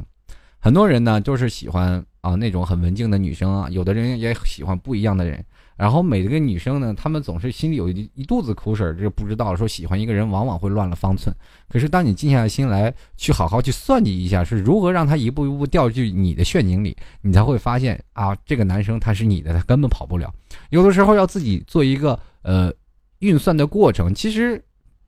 [0.59, 5.43] 很多人呢，就是喜欢啊那种很文静的女生啊，有的人也喜欢不一样的人。
[5.75, 11.35] 然后每个女生呢，她们总是心里有一一肚子苦水，就不知道说喜欢一个人往往会乱了方寸。
[11.67, 20.33] 可是当你静下心来，去好好去算计一下，是如何让他一步一步掉进你的陷阱里，你才会发现啊，这个男生他是你的，他根本跑不了。
[20.69, 22.73] 有的时候要自己做一个呃
[23.19, 24.63] 运算的过程，其实。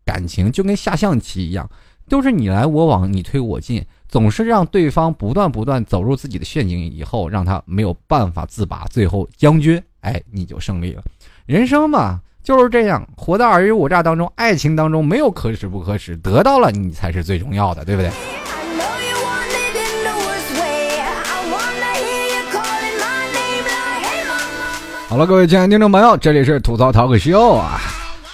[0.10, 1.70] 感情就跟下象棋一样，
[2.10, 11.04] 都是你来我往，你推我进，总是让对方不断不断走入自己的陷阱，以后让他没有办法自拔，最后将军，哎，你就胜利了。
[11.46, 18.10] 人生嘛就是这样，活在尔虞我诈当中，爱情当中没有可耻不可耻，得到了你才是最重要的，对不对？
[25.08, 27.80] 好了，各位亲爱的听众朋友，这里是吐槽淘口秀啊。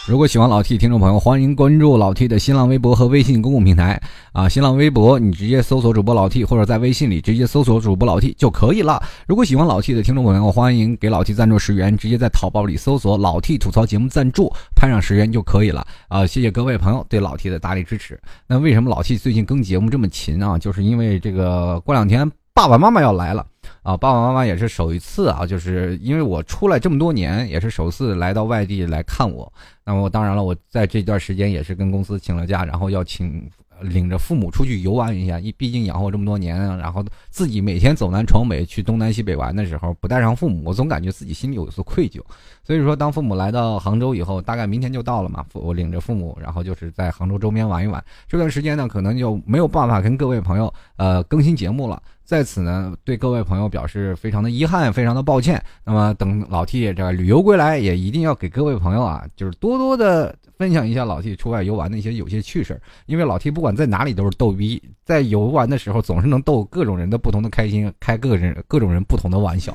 [0.07, 3.99] 如果喜欢老 T 听众朋友，欢迎关注老 T 的新浪微博和微信公共平台
[4.33, 4.47] 啊！
[4.47, 9.01] 新浪微博你直接搜索主播老 T，或者在微信里直接搜索主播老 T 就可以了。
[9.27, 16.23] 如果喜欢老 T 的听众朋友，欢迎给老 T 赞助十元，直接在淘宝里搜索老 T 吐槽节目赞助，拍上十元就可以了啊！
[16.23, 18.19] 谢谢各位朋友对老 T 的大力支持。
[18.45, 20.55] 那为什么老 T 最近更节目这么勤啊？
[20.59, 23.43] 就是因为这个过两天爸爸妈妈要来了。
[23.85, 29.51] 啊，爸爸妈妈也是首一次啊，就是因为我出来这么多年，也是首次来到外地来看我。
[29.85, 33.47] 那么当然了，我在这段时间也是跟公司请了假，然后要请
[33.81, 35.39] 领着父母出去游玩一下。
[35.55, 42.19] 毕竟养活这么多年，然后自己每天走南闯北去东南西北玩的时候，不带上父母，我总感觉自己心里有一丝愧疚。
[42.63, 48.03] 所以说，当父母来到杭州以后，大概明天就到了嘛，我领着父母，然后就是在杭州周边玩一玩。
[48.27, 52.01] 这段时间呢，可能就没有办法跟各位朋友呃更新节目了。
[52.25, 55.63] 在此呢，对各位朋友表示非常的遗憾，非常的抱歉。
[55.83, 69.71] 那么等老 T 这旅游归来，也一定要给各位朋友啊，就是多多的分享一下老 T 出外游玩的一些有些趣事因为老 T 不管在哪里都是逗逼，在游玩的时候总是能逗各种人的不同的开心，开各人各种人不同的玩笑。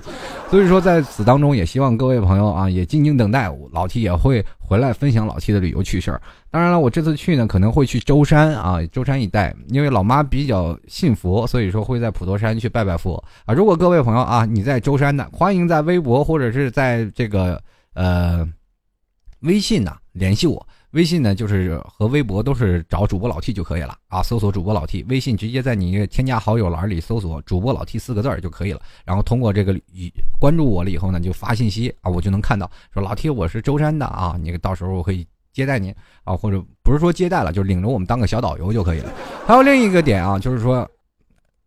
[0.50, 6.22] 所以说在此当中，也希望各位朋友啊，也静静等待，老 T 也会回来分享老七的旅游趣事儿。
[6.48, 13.52] 当然了，我这次去呢可能会去舟山啊，舟山一带，因为老妈比较信佛，所以说会在普陀山去拜拜佛啊。
[13.52, 17.60] 如果各位朋友啊你在舟山的，欢迎在微博或者是在这个
[17.94, 18.48] 呃
[19.40, 20.64] 微信呐联系我。
[20.92, 28.80] 微信呢，就是和微博都是找主播老 T 就可以了啊，搜索主播老 T，微信直接在你添加好友栏里搜索主播老 T 四个字就可以了。
[29.04, 29.78] 然后通过这个
[30.40, 39.12] 关注我了以后呢，就发信息啊，我就能看到说老 T 我是舟山的啊，你到时候我可以接待您啊，或者不是说接待了，就领着我们当个小导游就可以了。
[39.46, 40.88] 还有另一个点啊，就是说。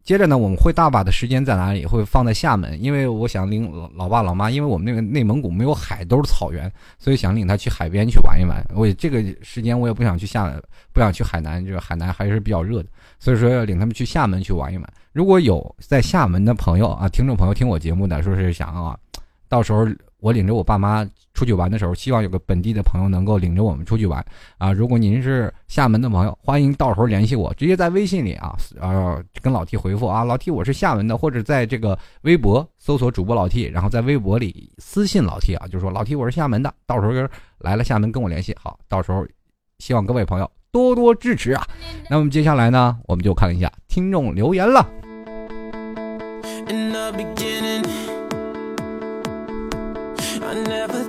[0.04, 1.86] 接着呢，我们会大把的时间在哪里？
[1.86, 8.62] 会放在厦门，因为我想领老爸老妈，因为我们那个内蒙古没有海，都是草原，所以想领他去海边去玩一玩。
[8.76, 10.62] 我这个时间我也不想去厦门，
[10.92, 14.94] 不想去海南，就是海南还是比较热的，所以说要领他们去厦门去玩一玩。
[15.14, 18.98] 如果有在厦门的朋友啊，听众朋友听我节目的，说是想啊，
[19.48, 19.88] 到时候。
[20.24, 24.26] 我领着我爸妈出去玩的时候，希望有个本地的朋友能够领着我们出去玩
[24.58, 24.72] 啊！
[24.72, 37.12] 如果您是厦门的朋友，欢迎到时候联系我，直接在微信里啊，呃，跟老 T 回复啊，老 T 我是厦门的，或者在这个微博搜索主播老 T，然后在微博里私信老 T 啊，就说老 T 我是厦门的，到时候
[37.58, 39.28] 来了厦门跟我联系，好，到时候
[39.80, 41.68] 希望各位朋友多多支持啊！
[42.10, 44.90] 那么接下来呢，我们就看一下听众留言了。
[50.54, 51.03] I never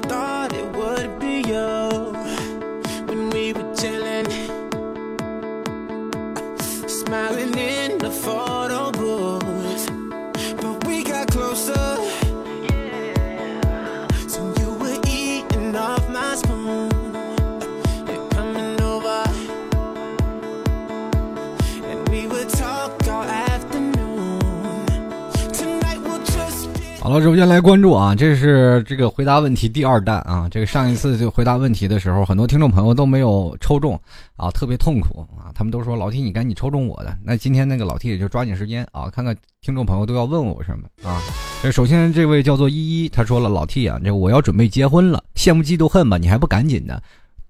[27.14, 30.48] 好了，首先来关注啊，这是这个回答问题第二弹啊。
[30.50, 33.96] 这个上一次就回答问题的时候，很多听众朋友都没有抽中
[34.34, 35.46] 啊，特别痛苦啊。
[35.54, 37.16] 他们都说老 T 你赶紧抽中我的。
[37.22, 41.22] 那今天那个老 T 也就抓紧时间啊，看看听众朋友都要问我什么啊。
[41.62, 42.74] 这首先这位叫做依
[43.04, 47.00] 依，他说了老 T 啊，这我要准备结婚了，羡慕嫉妒恨吧，你还不赶紧的？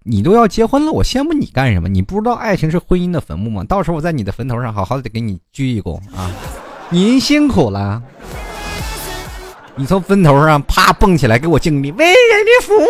[0.03, 1.89] 你都要结婚了，我羡慕你干什么？
[1.89, 3.65] 你不知道爱情是婚姻的坟墓吗？
[3.65, 6.31] 到时候我在你的坟头上好好的给你鞠一躬啊，
[6.91, 8.03] 您辛苦了。
[9.77, 12.87] 你从坟头上啪蹦起来，给我敬礼，为人民服务。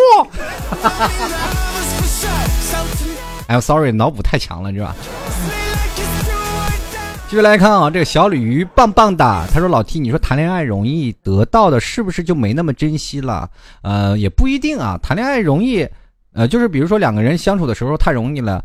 [3.47, 4.95] 哎，sorry，脑补太强了，是吧？
[7.27, 13.49] 继续来看啊，这个小鲤鱼棒棒哒，他说：“老 T，你说谈恋爱容易，得到的是不是就没那么珍惜了？
[13.81, 14.99] 呃，也不一定啊。
[15.01, 15.87] 谈恋爱容易，
[16.33, 18.63] 呃，就是比如说两个人相处的时候太容易了，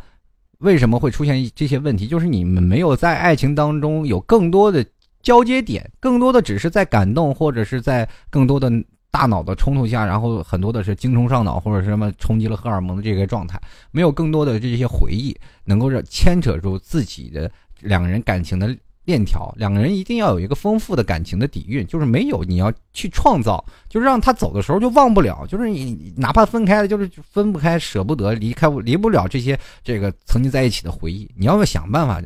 [0.59, 2.07] 为什么会出现这些问题？
[2.07, 4.85] 就是你们没有在爱情当中有更多的。”
[5.23, 8.71] 交接点更多的只是在感动，或者是在更多的
[9.11, 19.53] 大脑的冲突下，然后很多的是精虫上脑或者什么冲击了荷尔蒙的这个状态，没有更多的这些回忆能够让牵扯住自己的两个人感情的链条。
[19.59, 31.29] 两个人一定要有一个丰富的感情的底蕴，就是没有你要去创造，就是让他走的时候就忘不了，就是你哪怕分开了，就是分不开，舍不得离开，离不了这些这个曾经在一起的回忆。
[31.37, 32.23] 你要想办法。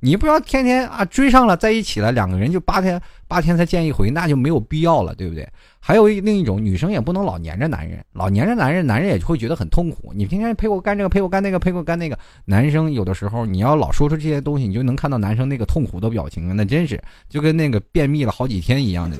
[0.00, 5.48] 你不要天天啊追上了在一起了，两个人就八天八天才见一回，那就没有必要了，对不对？
[5.80, 10.12] 还有另一种女生也不能老黏着男人，老黏着男人，男人也会觉得很痛苦。
[10.14, 19.16] 你天天陪我干这个，陪我干那个，陪我干那个，男生有的时候你要老说出这些东西，你就能看到男生那个痛苦的表情，那真是就跟那个便秘了好几天一样的。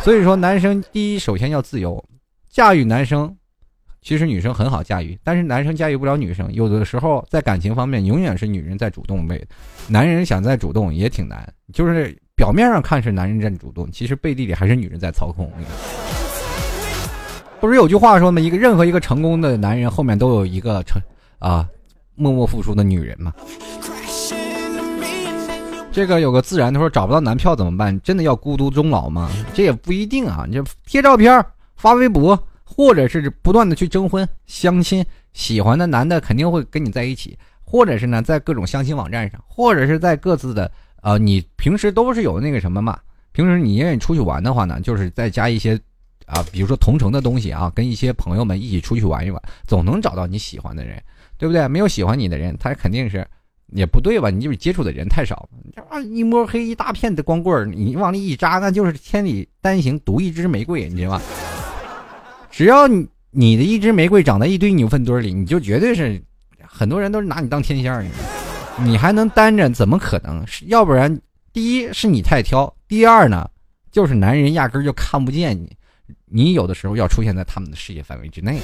[0.00, 2.02] 所以说，男生第一首先要自由，
[2.48, 3.36] 驾驭男生。
[4.06, 6.48] 其实女生很好驾驭，但是男生驾驭不了女生。
[6.54, 9.44] 有的时候在感情方面，永远是女人在主动位，
[9.88, 11.52] 男人想再主动也挺难。
[11.72, 15.50] 就是表面上看是男人在主动，其实背地里还是女人在操控。
[17.60, 18.40] 不是有句话说吗？
[18.40, 21.02] 一个任何一个成功的男人后面都有一个成
[21.40, 21.68] 啊
[22.14, 23.34] 默默付出的女人嘛。
[25.90, 28.00] 这个有个自然他说找不到男票怎么办？
[28.02, 29.28] 真的要孤独终老吗？
[29.52, 32.40] 这也不一定啊，你就贴照片发微博。
[32.68, 35.02] 或者是不断的去征婚、相亲，
[35.32, 40.70] 喜欢的男的肯定会跟你在一起，或者是呢，在各种相亲网站上，或者是在各自的
[41.02, 42.98] 呃，你平时都是有那个什么嘛？
[43.32, 45.78] 平时你愿意出去玩的话呢，就是再加一些
[46.26, 51.00] 啊，比如说同城的东西啊，跟一些朋友们一起出去玩一玩，总能找到你喜欢的人，
[51.38, 51.68] 对不对？
[51.68, 53.26] 没有喜欢你的人，他肯定是
[53.68, 54.28] 也不对吧？
[54.28, 61.22] 你就是接触的人太少，这啊，一摸黑一大片的光棍你往里一扎，那就是千里单行独一枝玫瑰，你知道吧？
[62.56, 66.18] 只要你你的一支玫瑰长在一堆牛粪堆里，你就绝对是
[66.66, 68.10] 很多人都是拿你当天线
[68.78, 69.68] 你还能单着？
[69.68, 70.42] 怎么可能？
[70.62, 71.20] 要不然，
[71.52, 73.46] 第一是你太挑，第二呢，
[73.92, 75.70] 就是男人压根儿就看不见你，
[76.24, 78.58] 你有的时候要出现在他们的视野范围之内。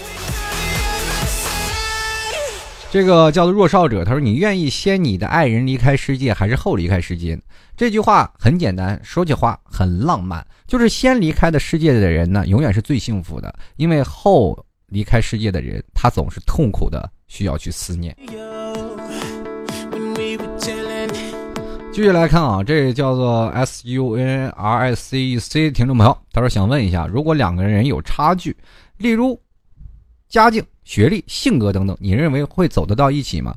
[2.92, 7.40] 这个叫做弱少者，他说：“你愿意先你的爱人离开世界，还是后离开世界？”
[7.74, 14.54] 这句话很简单，说起话很浪漫，就是先离开的世界的人呢，永远是最幸福的，因为后
[14.88, 18.14] 离开世界的人，他总是痛苦的，需要去思念。
[21.90, 28.54] 继续来看啊，这叫做 S U N R I C E C 听众朋友，他说想问一下，如果两个人有差距，
[28.98, 29.40] 例如
[30.28, 30.62] 家境。
[30.84, 33.54] 学历、性格等等，你认为会走得到一起吗？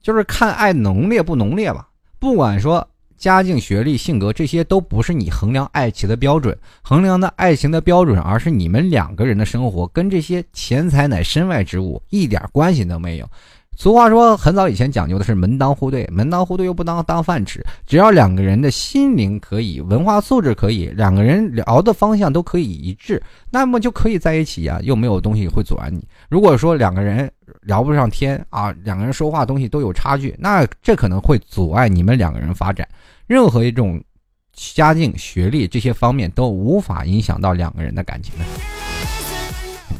[0.00, 1.88] 就是看爱浓烈不浓烈吧。
[2.18, 13.28] 不管说家境、学历、性格，这些都不是你衡量爱情的标准，衡量的爱情的标准，而是你们两个人的生活，跟这些钱财乃身外之物，一点关系都没有。
[13.74, 17.64] 俗话说，很早以前讲究的是门当户对，门当户对又不当当饭吃。
[17.86, 23.20] 只要两个人的心灵可以，文化素质可以，两个人聊的方向都可以一致，
[23.50, 26.06] 那么就可以在一起呀，又没有东西会阻拦你。
[26.32, 27.30] 如果说两个人
[27.64, 32.88] 聊不上天啊，两个人说话东西都有差距，那这可能会阻碍你们两个人发展。
[33.26, 34.02] 任何一种
[34.54, 38.44] 家境、学历这些方面都无法影响到两个人的感情的。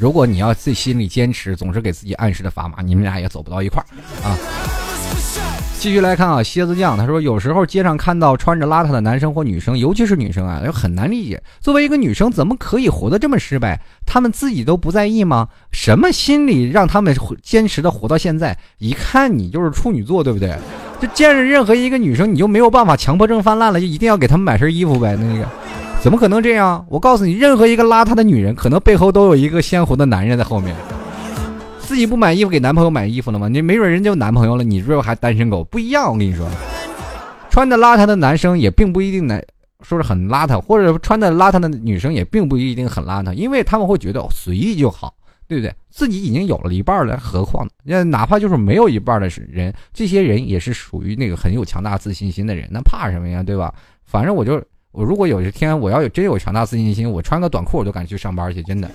[0.01, 3.87] 如果你要自心里坚持，总是给自己暗示的砝码，你们俩也走不到一块儿
[4.26, 4.33] 啊。
[5.83, 11.43] 继续来看啊，蝎子酱他说，有时候街上看到穿着邋遢的男生或女生，尤其是女生啊，就很难理解。
[11.61, 13.80] 作为一个女生，怎么可以活得这么失败？
[14.07, 15.49] 他们自己都不在意吗？
[15.72, 17.12] 什么心理让他们
[17.43, 18.57] 坚持的活到现在？
[18.78, 20.57] 一看你就是处女座，对不对？
[21.01, 25.16] 就见着任何一个女生，你就没有办法强迫症泛滥了，就一定要给他们买身衣服呗？
[25.16, 25.45] 那个。
[26.01, 26.87] 怎么可能这样？
[26.89, 30.76] 我告诉你，任何一个邋遢的女人，可能背后都有一个鲜活的男人在后面。
[31.93, 33.49] 自己不买衣服，给男朋友买衣服了吗？
[33.49, 35.62] 你没准人家有男朋友了，你是不是还单身狗？
[35.62, 36.49] 不一样，我跟你说，
[37.51, 39.45] 穿的邋遢的男生也并不一定男，
[39.82, 45.12] 说是很邋遢，或者穿的邋遢的女生也并不一定很邋遢，因为他们会觉得随意就好，
[45.47, 45.70] 对不对？
[45.90, 53.43] 自己已经有了一半了，何况那哪怕就是没有一半的人，这些人也是属于那个很有强大自信心的人，那怕什么呀？
[53.43, 53.74] 对吧？
[54.07, 54.59] 反正我就。
[54.93, 58.90] 我如果有一天我要有真有强大自信心，我穿个短裤我都敢去上班去，真的。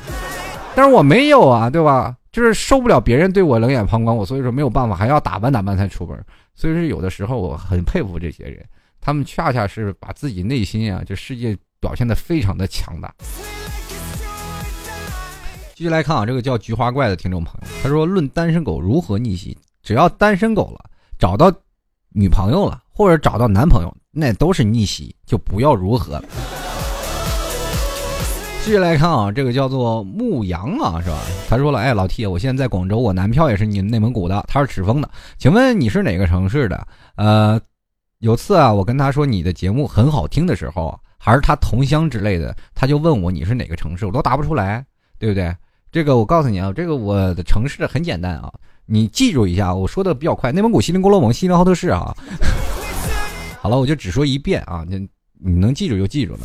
[0.76, 2.16] 但是我没有啊，对吧？
[2.38, 6.24] 就是受不了别人对我冷眼旁观，我所以说没有办法，还要打扮打扮才出门。
[6.54, 8.64] 所以说有的时候我很佩服这些人，
[9.02, 13.12] 他们恰恰是把自己内心啊，这世界表现的非常的强大。
[15.74, 21.52] 继续来看啊，这个叫菊花怪的听众朋友，他说：“论单身狗如何逆袭，只要单身狗了，找到
[22.10, 26.24] 女朋友了，或者找到男朋友。”那都是逆袭，就不要如何。
[28.68, 31.18] 继续来看啊，这个叫做牧羊啊，是吧？
[31.48, 36.86] 他说了，哎，老 T，我现在在广州，我男票也是你内蒙古的，他是赤峰的，请问你是哪个城市的？
[37.16, 37.58] 呃，
[38.20, 44.86] 有次啊，我跟他说你的节目很好听的时候，还是他同乡之类的，他就问我你是哪个城市，我都答不出来，
[45.18, 45.56] 对不对？
[45.90, 48.52] 这个我告诉你啊，这个我的城市很简单啊，
[48.86, 52.14] 你记住一下，我说的比较快，内蒙古锡林郭勒盟锡林浩特市啊。
[53.62, 55.08] 好了，我就只说一遍啊，你
[55.40, 56.40] 你能记住就记住了，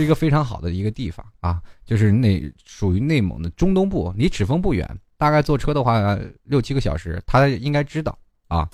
[0.00, 4.88] 是一个非常好的一个地方啊，就是那属于内蒙的中东部，离赤峰不远，
[5.18, 8.66] 大概坐车的话六七个小时，他应该知道啊。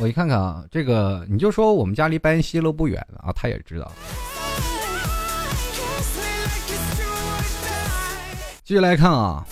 [0.00, 3.92] 我一看看啊，这个你就说我们家离白云西路不远啊，他也知道。
[8.64, 9.46] 继续来看啊。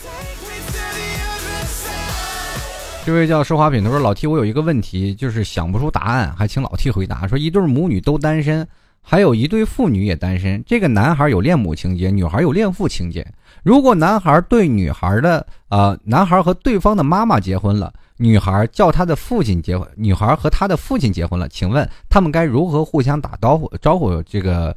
[3.06, 7.24] 这位叫奢华品，他说：“老 T，我有一个问题，就是想不出答案，还请老 T 回答。
[7.28, 8.66] 说一对母女都单身，
[9.00, 10.60] 还有一对父女也单身。
[10.66, 13.24] 这个男孩有恋母情节，女孩有恋父情节。
[13.62, 24.76] 如果男孩对女孩的呃，男孩和对方的妈妈结婚了，女孩叫他的父亲结婚，女孩和他的父亲结婚了，请问他们该如何互相打招呼招呼这个，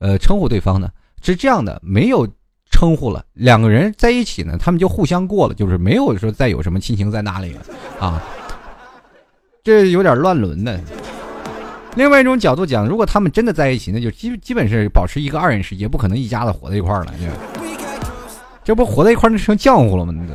[0.00, 0.90] 呃，称呼对方呢？
[1.22, 2.28] 是这样的，没有。”
[2.70, 7.60] 称呼了两个人在一起呢，他们就互相过了，就是没有说再有什么亲情在那里了
[7.98, 8.22] 啊，
[9.64, 10.78] 这有点乱伦的。
[11.94, 17.06] 另外一种角度讲，如果他们真的在一起，那就基基本是保持一个二人世界，不可能一家子活在一块了。
[18.62, 20.12] 这不活在一块那成浆糊了吗？
[20.14, 20.26] 那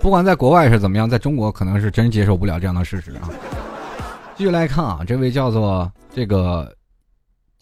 [0.00, 3.30] 不管在国外是怎么样，在中国可能是真接受不了这样的事实啊。
[4.36, 6.68] 继续来看啊，这位叫做这个。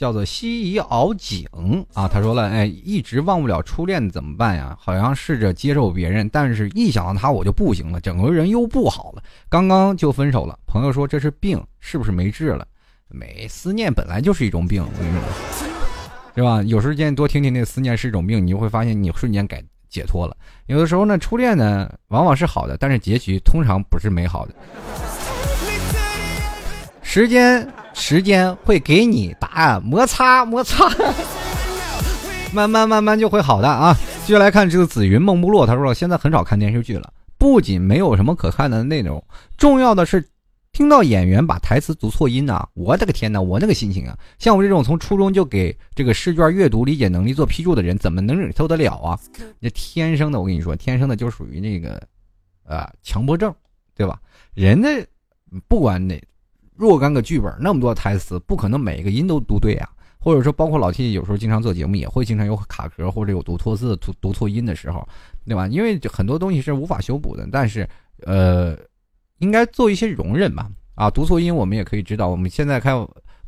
[0.01, 1.47] 叫做西夷敖景
[1.93, 4.75] 啊，他说了，哎，一直忘不了初恋怎么办呀？
[4.81, 9.23] 好像试着接受别人，但是一想到他我就不行了，整个人又不好了。
[9.51, 12.67] 刚刚就分手了，朋友说这是病，是不是没治了？
[13.09, 15.21] 没，思念本来就是一种病，我跟你说，
[16.35, 16.63] 是吧？
[16.63, 20.35] 有时间多听听那思念是一种病，你就会发现你瞬间改解脱了。
[20.65, 24.55] 有的时候呢，初恋呢往往是好的，但是结局通常不是美好的。
[27.13, 29.83] 时间，时间会给你答案。
[29.83, 30.89] 摩擦，摩擦。
[32.55, 33.93] 慢慢慢慢就会好的啊。
[34.25, 39.21] 接下来看这个紫云梦不落，他说现在很少看电视剧了，不仅没有什么可看的内容，
[39.57, 40.25] 重要的是。
[40.73, 44.17] 听到演员把台词读错音呐，我的个天呐，我那个心情啊！
[44.39, 49.19] 像我这种从初中就给这个试卷阅读理解能力做批注的人，怎么能忍受得了啊？
[49.59, 52.01] 那天生的，我跟你说，天生的就属于那个，
[52.65, 53.53] 呃，强迫症，
[53.97, 54.21] 对吧？
[54.55, 54.89] 人的
[55.67, 56.23] 不管哪
[56.81, 59.89] 若干个剧本，那么多台词，不可能每一个音都读对啊。
[60.19, 65.07] 或者说，包括老 T 有时候经常做节目，也会经常有卡壳或者有读错字、读读错音的时候，
[65.47, 65.67] 对吧？
[65.69, 67.89] 因为很多东西是无法修补的，但是，
[68.25, 68.77] 呃。
[69.39, 72.29] 应该做一些容忍吧，啊，读错音我们也可以知道。
[72.29, 72.95] 我们现在看，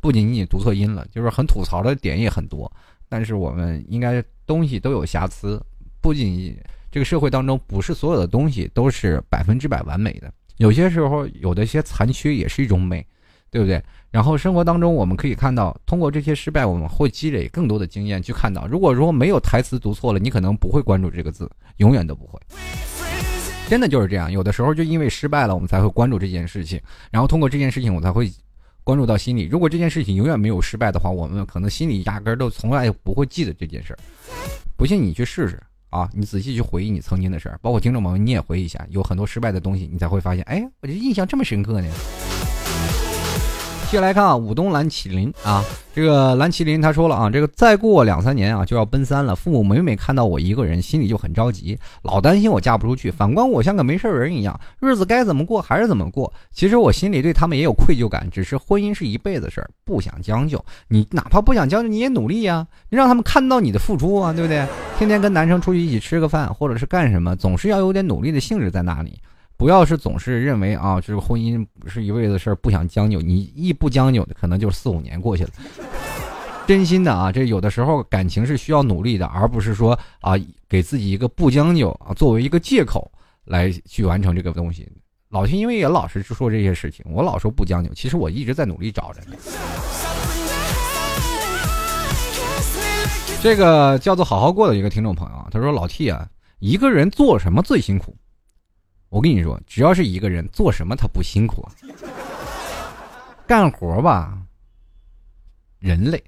[0.00, 2.72] 不仅仅读错音了，就是很吐槽的点也很多。
[3.10, 5.62] 但是我们应该东西都有瑕疵，
[6.00, 6.56] 不仅
[6.90, 13.06] 这个社会当中不是所有的东西都是百分之百完美的，有些时候有的一些残缺也是一种美，
[13.52, 13.80] 对不对？
[14.10, 22.40] 然后生活当中我们可以看到，通过这些失败，我们会积累更多的经验，去看到，如果说没有台词读错了，你可能不会关注这个字，永远都不会。
[23.68, 26.80] 真的就是这样，有的时候就因为失败了，我们才会关注这件事情，
[27.10, 28.32] 然后通过这件事情，我才会
[28.84, 29.44] 关注到心里。
[29.44, 33.98] 如果这件事情永远没有失败的话，我们可能心里压根儿都从来不会记得这件事儿。
[34.76, 41.88] 不信你去试试啊，你仔细去回忆你曾经的事儿，包括听众朋友你也回忆一下，有很多失败的东西，你才会发现，哎，我这印象这么深刻呢。
[43.92, 45.62] 接下来看啊，武东蓝麒麟啊，
[45.94, 53.10] 这个蓝麒麟他说了啊，这个再过两三年啊就要奔三了，父母每每看到我一个人，心里就很着急，老担心我嫁不出去。
[53.10, 56.32] 反观我像个没事人一样，日子该怎么过还是怎么过。
[56.50, 60.64] 其实我心里对他们也有愧疚感，只是婚姻是一辈子事儿，不想将就。
[60.88, 64.66] 你哪怕不想将就，你也努力呀，你让他们看到你的付出啊，对不对？
[64.98, 69.18] 天天跟男生出去一起吃个饭，或者是干什么，总是要有点努力的性质在那里。
[69.62, 73.20] 不要是总是认为啊，这个婚姻不是一辈子事儿，不想将就。
[73.20, 75.50] 你一不将就的，可能就四五年过去了。
[76.66, 80.32] 真心的啊，这有的时候感情是需要努力的，而不是说啊，
[80.68, 83.08] 给自己一个不将就啊作为一个借口
[83.44, 84.90] 来去完成这个东西。
[85.28, 89.20] 老天因为也老是说这些事情，我老说不将就，其实我一直在努力找着。
[93.40, 96.26] 这个叫做好好过的一个听众朋友啊，他说老 T 啊，
[96.58, 98.12] 一个人做什么最辛苦？
[99.12, 101.68] 我跟你说，只要是一个人做什么，他不辛苦。
[103.46, 104.38] 干活吧，
[105.78, 106.18] 人累；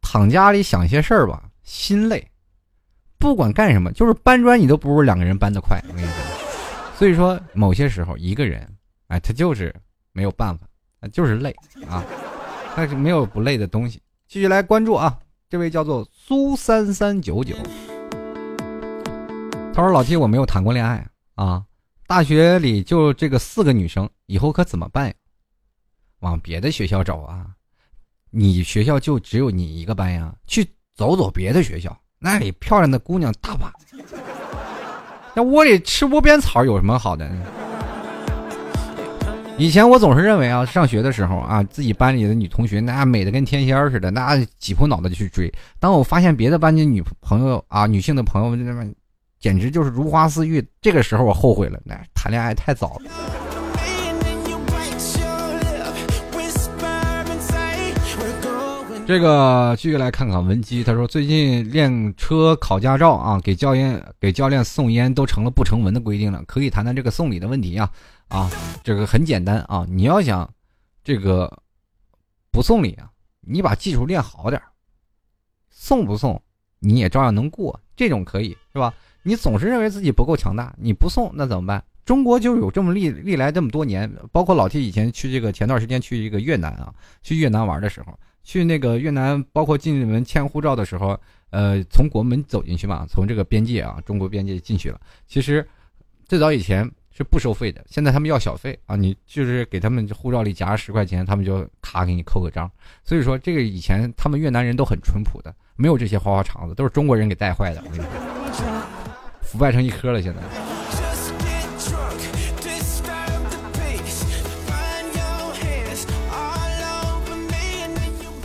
[0.00, 2.24] 躺家里想些事儿吧，心累。
[3.18, 5.82] 不管干什么，就是搬砖，你都不如两个人搬得快。
[5.88, 6.14] 我跟你说，
[6.96, 8.64] 所以说某些时候一个人，
[9.08, 9.74] 哎，他就是
[10.12, 10.68] 没有办法，
[11.08, 11.52] 就是累
[11.88, 12.04] 啊，
[12.76, 14.00] 但是没有不累的东西。
[14.28, 15.18] 继续来关注啊，
[15.50, 17.56] 这位叫做苏三三九九，
[19.74, 21.04] 他说：“老弟，我没有谈过恋爱。”
[21.36, 21.62] 啊，
[22.06, 25.14] 大学里就这个四个女生，以后可怎么办？
[26.20, 27.46] 往别的学校找啊！
[28.30, 30.34] 你学校就只有你一个班呀？
[30.46, 33.70] 去走走别的学校，那里漂亮的姑娘大把。
[35.34, 37.30] 那窝里吃窝边草有什么好的？
[39.58, 45.52] 以前我总是认为啊，上学的时候啊，自己班里的女同学那美的跟天仙似的，那挤破脑袋就去追。
[45.78, 48.90] 当我发现别的班级女朋友啊，女性的朋友们那么。
[49.46, 53.02] 简直就是如花似玉，这个时候我后悔了，那谈恋爱太早了。
[59.06, 67.88] 这个继续来看看文姬，他说最近练车考驾照啊，给教练给教练送烟都成了不成文的规定了，可以谈谈这个送礼的问题啊
[68.26, 68.50] 啊，
[68.82, 70.52] 这个很简单啊，你要想
[71.04, 71.62] 这个
[72.50, 73.08] 不送礼啊，
[73.42, 74.60] 你把技术练好点
[75.70, 76.42] 送不送
[76.80, 78.92] 你也照样能过，这种可以是吧？
[79.26, 81.82] 你总是认为自己不够强大，你不送那怎么办？
[82.04, 91.18] 中国就有这么历历来这么多年，包括老 T 以前去这个前段时间去一个越南啊，去越南玩的时候，去那个越南，包括进门签护照的时候，
[91.50, 95.00] 呃，从国门走进去嘛，从这个边界啊，中国边界进去了。
[95.26, 95.66] 其实
[96.28, 102.70] 最早以前是不收费的，现在他们要小费啊，你就是给他们护照里夹十块钱，他们就卡给你扣个章。
[103.02, 107.82] 所以说这个以前他们越南人都很淳朴的，没有这些花花肠子，都是中国人给带坏的。
[109.46, 110.40] 腐败成一颗了，现在。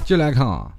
[0.05, 0.71] 进来看啊，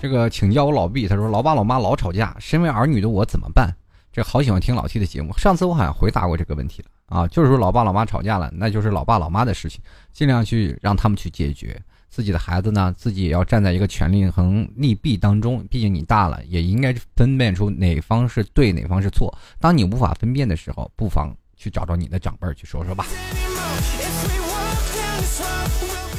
[0.00, 3.74] 这个请教我老毕，他说老爸老妈老吵架，身为儿女的我怎么办？
[4.12, 9.80] 这好喜欢听老 T 的节目，上次我好像回答过这个问题了啊，就是说老爸老妈吵架了，那就是老爸老妈的事情，
[10.12, 11.80] 尽量去让他们去解决。
[12.10, 15.64] 自己的孩子呢，自己也要站在一个权利衡利弊当中。
[15.70, 19.32] 毕竟你大了，也应该分辨出哪方是对，哪方是错。
[19.60, 23.06] 当你无法分辨的时候，不妨去找找你的长辈去说说吧。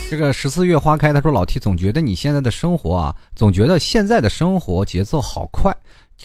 [0.10, 5.76] 这个十四月花开，他说老 T 总觉得你现在的生活啊，总觉得现在的生活节奏好快，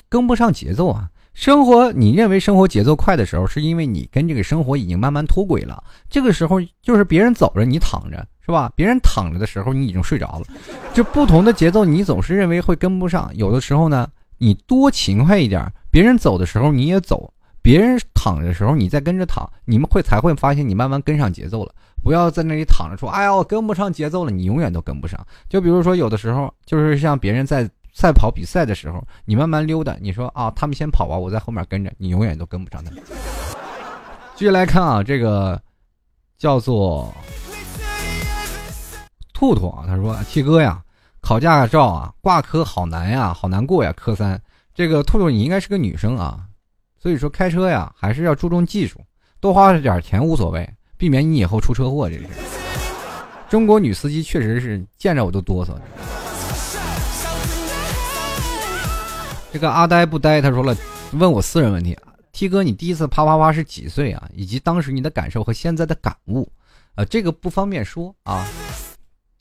[0.08, 1.10] 跟不上节奏啊。
[1.36, 5.84] 生活你认为生活节奏快的时候，是因为你跟这个生活已经慢慢脱轨了。
[6.08, 8.72] 这个时候就是别人走着你躺着，是吧？
[8.74, 10.46] 别人躺着的时候你已经睡着了。
[10.94, 13.30] 就不同的节奏，你总是认为会跟不上。
[13.34, 14.08] 有的时候呢，
[14.38, 17.30] 你多勤快一点，别人走的时候你也走，
[17.60, 21.74] 别人躺着的时候你再跟着躺，你们会才会发现你慢慢跟上节奏了。
[22.02, 25.20] 不要在那里躺着说，哎呀，我跟不上节奏了，你永远都跟不上。
[25.50, 27.68] 就比如说，有的时候就是像别人在
[27.98, 33.02] 赛跑比赛的时候，你慢慢溜达，你说啊，他们先跑吧，我在后面跟着，你永远都跟不上他们。
[34.34, 35.58] 继续来看啊，这个
[36.36, 37.10] 叫做
[39.32, 40.78] 兔兔啊，他说七哥呀，
[41.22, 44.38] 考驾照啊，挂科好难呀，好难过呀，科三。
[44.74, 46.44] 这个兔兔你应该是个女生啊，
[46.98, 49.00] 所以说开车呀，还是要注重技术，
[49.40, 50.68] 多花点钱无所谓。
[50.98, 52.26] 避免你以后出车祸，这是。
[53.48, 55.70] 中国女司机确实是见着我都哆嗦。
[59.56, 60.76] 这个阿呆不呆，他说了，
[61.12, 61.96] 问我私人问题
[62.30, 64.28] ，T 哥，你第一次啪啪啪是几岁啊？
[64.34, 66.46] 以及当时你的感受和现在的感悟，
[66.94, 68.46] 呃，这个不方便说啊。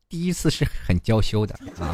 [0.08, 1.94] 第一次是很娇羞的啊，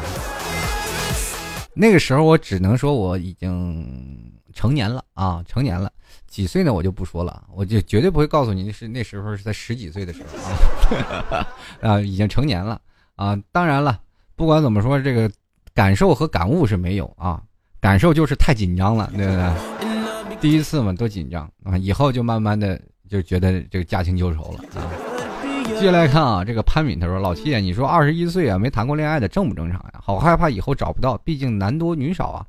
[1.74, 5.90] 那个时候我只能说我已经成年了啊，成年了。
[6.28, 6.72] 几岁呢？
[6.72, 11.38] 我就不说了，我就绝对不会告诉你是那时候是在十几岁的时候，
[11.90, 12.80] 啊，已经成年了
[13.16, 13.36] 啊。
[13.50, 14.00] 当然了，
[14.36, 15.28] 不管怎么说，这个
[15.74, 17.42] 感受和感悟是没有啊。
[17.82, 20.36] 感受就是太紧张了， 对不对？
[20.40, 21.76] 第一次嘛，多紧张啊！
[21.76, 24.86] 以后就慢慢的就觉得这个驾轻就熟了啊。
[25.78, 29.94] 接下来看啊，这个潘敏他说：“老七，你说二十一岁啊，没谈过恋爱的正不正常呀？
[30.00, 32.46] 好害怕以后找不到，毕竟男多女少啊。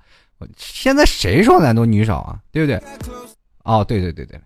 [0.55, 2.39] 现在谁说男多女少啊？
[2.51, 2.79] 对不对？”
[3.65, 4.39] 哦，对对对对，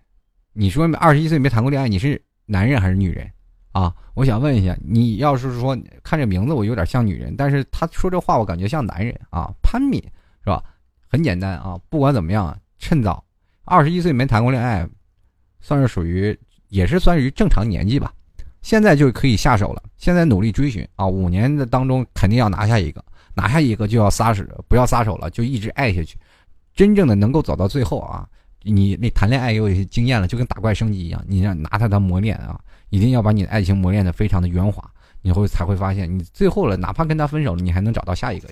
[0.54, 3.30] 你说二十一岁没谈过恋爱，你是男人还是女人？
[3.72, 9.50] 啊，我想问一下，你要是说看这名字我有点像女人，但是他说这话我感觉像男人啊。
[9.62, 10.02] 潘敏
[10.44, 10.62] 是吧？
[11.08, 13.24] 很简单啊，不管怎么样，趁早，
[13.64, 14.86] 二十一岁没谈过恋爱，
[15.60, 16.38] 算是属于
[16.68, 18.12] 也是算于正常年纪吧。
[18.60, 23.02] 现在就可以下手了，现在努力追寻啊，五年的当中肯定要拿下一个，
[23.34, 26.18] 拿下一个就要撒手，不要撒手了，就一直爱下去，
[26.74, 28.28] 真正的能够走到最后啊。
[28.64, 34.84] 你那谈恋爱也有一些经验了，就跟打怪升级一样，你让拿它当磨练啊，一定要把你的爱情磨练的非常的圆滑，
[35.22, 38.48] 你会才会发现，你最后了，哪怕跟他分手了，你还能找到下一个。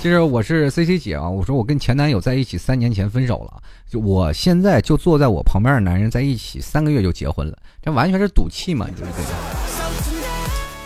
[0.00, 9.24] 其实我是 C C 姐啊，我说我跟前男友在一起三年前分手了，就我现在就坐在我旁边的男人在一起三个月就结婚了，这完全是赌气嘛，对不对？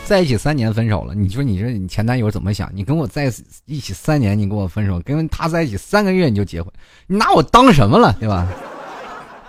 [0.06, 2.70] 在一起三年分手了，你说你这你前男友怎么想？
[2.74, 3.30] 你跟我在
[3.66, 6.72] 一起三年，你跟我分手，跟他在一起三个月你就结婚，
[7.06, 8.48] 你拿我当什么了，对吧？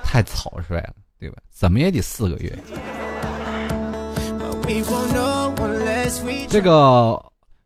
[0.04, 1.38] 太草率了，对吧？
[1.50, 2.54] 怎么也得四个月。
[6.50, 7.20] 这个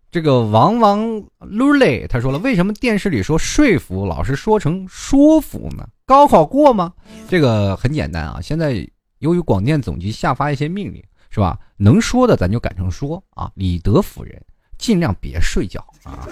[0.10, 5.88] 这个王王 Lully 他说了，为什么电视里说说服老是说成说服呢？
[6.06, 6.94] 高考过吗？
[7.30, 8.88] 这个很简单啊，现在
[9.20, 11.04] 由于广电总局下发一些命令。
[11.30, 11.60] 是吧？
[11.76, 14.42] 能说的咱就改成说啊，以德服人，
[14.80, 16.26] 尽量别睡觉啊！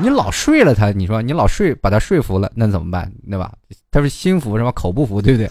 [0.00, 3.10] 你老睡了他，你说你老睡把他说服了，那怎么办？
[3.28, 3.52] 对吧？
[3.90, 4.70] 他是心服是吧？
[4.72, 5.50] 口不服，对不对？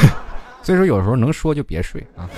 [0.60, 2.28] 所以说有时候能说就别睡啊。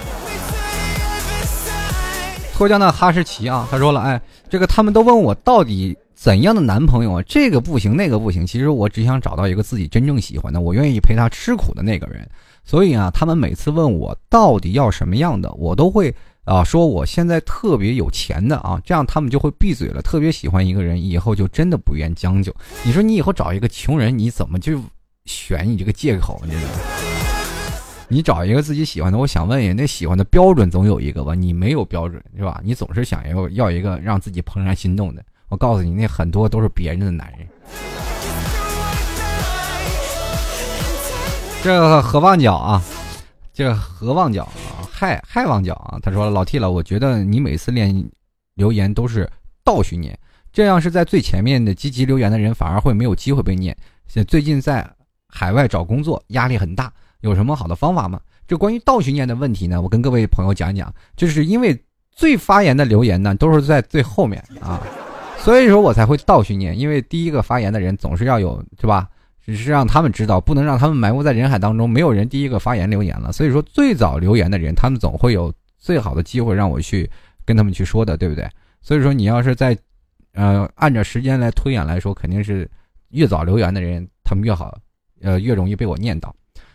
[2.63, 7.23] 脱缰的哈士奇啊，他说了，哎，这个他们都问我到底怎样的男朋友啊？
[7.27, 8.47] 这个不行，那个不行。
[8.47, 12.25] 其实我只想找到一个自己真正喜欢的，我愿意陪他吃苦的那个人。
[12.65, 20.01] 所以啊，他们每次问我到底要什么样的，我都会啊说我现在特别有钱的啊，这样他们就会闭嘴了。
[20.01, 22.55] 特别喜欢一个人，以后就真的不愿将就。
[22.85, 24.81] 你说你以后找一个穷人，你怎么就
[25.25, 26.55] 选你这个借口呢？
[28.13, 31.35] 你找一个自己喜欢的，我想问一下，那喜欢的标准总有一个吧？
[31.35, 32.61] 你没有标准是吧？
[32.63, 35.25] 你总是想要要一个让自己怦然心动的。
[35.49, 37.49] 我告诉你，那很多都是别人的男人。
[41.63, 42.83] 这个何旺角啊，
[43.55, 48.07] 这个何旺角啊，害害旺角啊，他说老 T 了，我觉得你每次练
[48.57, 49.27] 留言都是
[49.65, 50.19] 倒序念，
[50.53, 53.75] 这样是在最前面的积极留言的人反而会没有机会被念。
[54.29, 54.87] 最近在
[55.29, 56.93] 海外找工作压力很大，
[57.23, 58.21] 有什么好的方法吗？
[58.47, 61.77] 这关于倒序念的问题呢，我跟各位朋友讲讲，就是因为
[62.11, 64.81] 最发言的留言呢都是在最后面啊，
[65.39, 69.09] 所以说我才会倒序念，因为第一个发言的人总是要有，是吧？
[69.45, 71.91] 只是让他们知道，不能让他们埋没在人海当中。
[71.91, 77.11] 没有人第一个发言留言了，所以说最早留言的人，他们总会有最好的机会让我去
[77.45, 78.49] 跟他们去说的，对不对？
[78.83, 79.77] 所以说你要是在，
[80.35, 82.71] 呃，按照时间来推演来说，肯定是
[83.11, 84.77] 越早留言的人，他们越好，
[85.23, 86.33] 呃，越容易被我念到。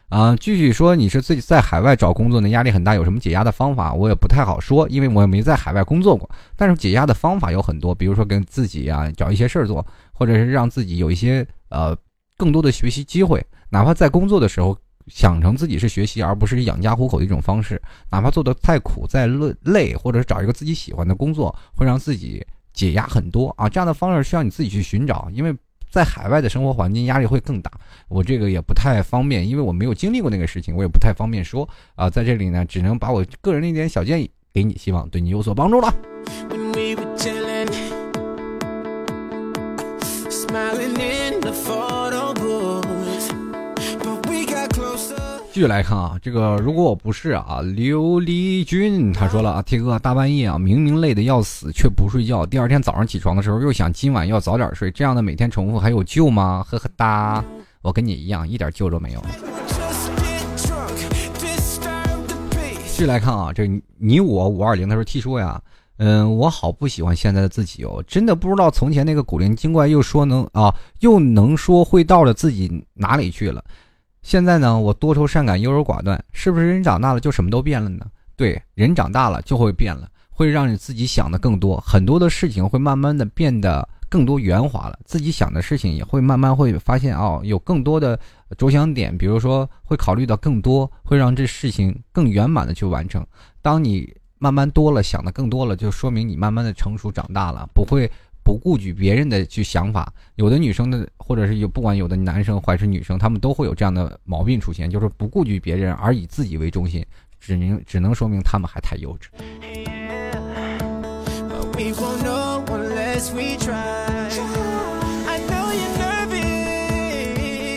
[0.10, 3.93] 啊，继续说你是自己在海外找工作呢，压力很大，有什么解压的方法？
[3.93, 6.30] 我也不太好说，因为我也没在海外工作过。
[6.55, 11.93] 但是解压的方法有很多，比如说跟自己啊找一些事儿做，或者是让自己有一些呃
[12.38, 14.78] 更多的学习机会，哪怕在工作的时候
[15.08, 17.82] 想成自己是学习，而不是养家糊口的一种方式。
[18.10, 22.41] 哪怕做的再苦再累累，或者是找一个自己喜欢的工作，会让自己
[22.72, 23.68] 解压很多啊。
[23.68, 25.53] 这样的方式需要你自己去寻找，因为。
[25.90, 27.72] 在海外的生活环境压力会更大，
[28.08, 32.10] 我这个也不太方便，因为我没有经历过那个事情，我也不太方便说啊。
[32.10, 35.94] 在这里呢，只能把我个人的一点小建议给你，希望对你有所帮助了。
[37.16, 37.32] 继
[45.58, 56.64] 续来看啊，这个如果我不是啊，刘丽君他说了啊铁哥大半夜啊，明明累得要死却不睡觉，第二天早上起床的时候又想今晚要早点睡，这样的每天重复还有救吗？
[56.70, 57.43] 呵呵哒，
[57.82, 59.22] 我跟你一样，一点救都没有。
[62.86, 65.60] 继续来看啊，这你我五二零他说 T 叔呀，
[65.97, 73.64] 嗯，我好不喜欢现在的自己哦，真的不知道从前那个古灵精怪又说能啊又能说会道的自己哪里去了。
[74.28, 78.06] 现在呢，我多愁善感、优柔寡断，是不是人长大了就什么都变了呢？
[78.36, 88.20] 对，人长大了就会变了，会让你自己想的更多，很多的事情会慢慢的变得更多圆滑了，自己想的事情也会慢慢会发现哦，有更多的
[88.58, 93.26] 着想点，比如说会考虑到更多，会让这事情更圆满的去完成。
[93.62, 98.12] 当你慢慢多了，想的更多了，就说明你慢慢的成熟长大了，不会。
[98.48, 107.06] 不顾及别人的去想法，有的女生的，或者是有不管有的男生还是女生，他们都会有这样的毛病出现，就是不顾及别人而以自己为中心，
[107.41, 109.28] 只能只能说明他们还太幼稚。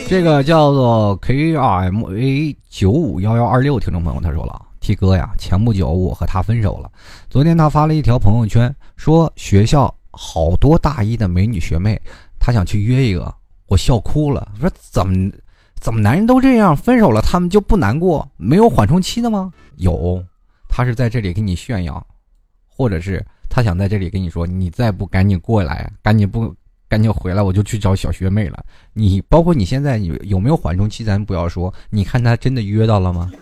[0.09, 6.89] 这个叫做 K R M A 九五幺幺二六听众朋友他说了，T 哥呀，前不久我和他分手了，
[7.29, 9.93] 昨天他发了一条朋友圈，说学校。
[10.23, 11.99] 好多大一的美女学妹，
[12.39, 14.53] 她想去约一个，我笑哭了。
[14.61, 15.33] 说怎么
[15.81, 19.51] 怎么男人都这样，分手了他们就不难过，没有缓冲期的吗？
[19.77, 20.23] 有，
[20.69, 22.07] 他是在这里给你炫耀，
[22.67, 26.55] 或者是他想在这里跟你说，你再不赶紧过来，赶紧不
[26.87, 28.63] 赶紧回来，我就去找小学妹了。
[28.93, 33.33] 你包括你现在有有没有缓冲期，咱不要说，你看他真的约到了吗？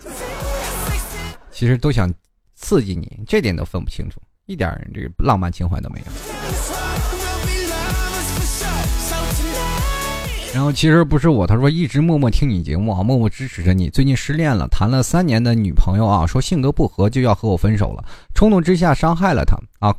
[1.51, 2.09] 其实都想
[2.55, 4.21] 刺激你，这点都分不清楚。
[4.49, 6.05] 一点这个浪漫情怀都没有。
[10.55, 13.91] 然后其实不是我，他说一直默默听你节目啊，默默支持着你。
[13.91, 19.95] 最近失恋了，谈了三年的女朋友啊，说性格不合就要和我分手了，冲动之下伤害了她啊。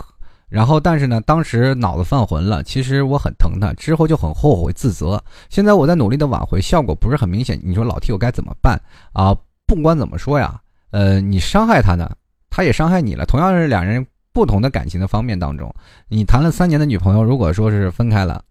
[0.48, 5.22] 然后但是呢，当时脑子犯浑了，其实我很疼她，之后就很后悔自责。
[5.48, 7.60] 现在我在努力的挽回，效果不是很明显。
[7.62, 8.76] 你说老 T 我该怎么办
[9.12, 9.32] 啊？
[9.64, 12.10] 不管怎么说呀，呃，你伤害她呢，
[12.50, 14.04] 她也伤害你了，同样是两人。
[14.32, 15.74] 不同的感情的方面当中，
[16.08, 18.42] 你谈了三年的女朋友，如果说是分开了，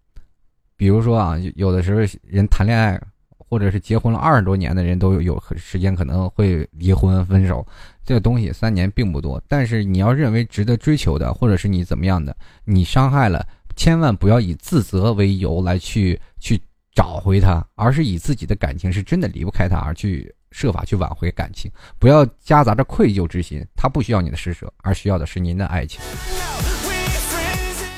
[0.76, 3.00] 比如说啊，有的时候人谈恋爱，
[3.36, 7.66] 或者是结婚了二十多年的人都有时间可能会离婚分手，
[8.04, 9.42] 这个东西三年并不多。
[9.48, 16.60] 但是你要认为值得追求的，或者是你怎么样的，你伤害了，千万不要以自责为由来去去
[16.94, 20.32] 找回他，而是以自己的感情是真的离不开他而去。
[20.50, 23.64] 设法去挽回感情，不要夹杂着愧疚之心。
[23.76, 26.00] 他不需要你的施舍，而需要的是您的爱情。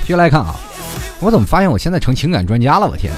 [0.04, 0.54] 接下来看啊，
[1.20, 2.88] 我怎么发现我现在成情感专家了？
[2.88, 3.12] 我天！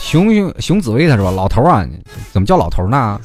[0.00, 1.84] 熊熊熊紫薇他说：“老头啊，
[2.32, 3.20] 怎么叫老头呢？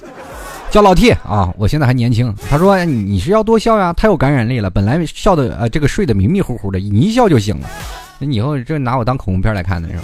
[0.71, 1.53] 叫老 T 啊！
[1.57, 4.69] 我现在还年轻。”他说：“你是要多笑呀，太有感染力了。
[4.69, 7.69] 本来笑的呃，这个睡得迷迷糊糊的，你一笑就醒了。
[8.17, 10.03] 你以后这拿我当恐怖片来看的是吧？”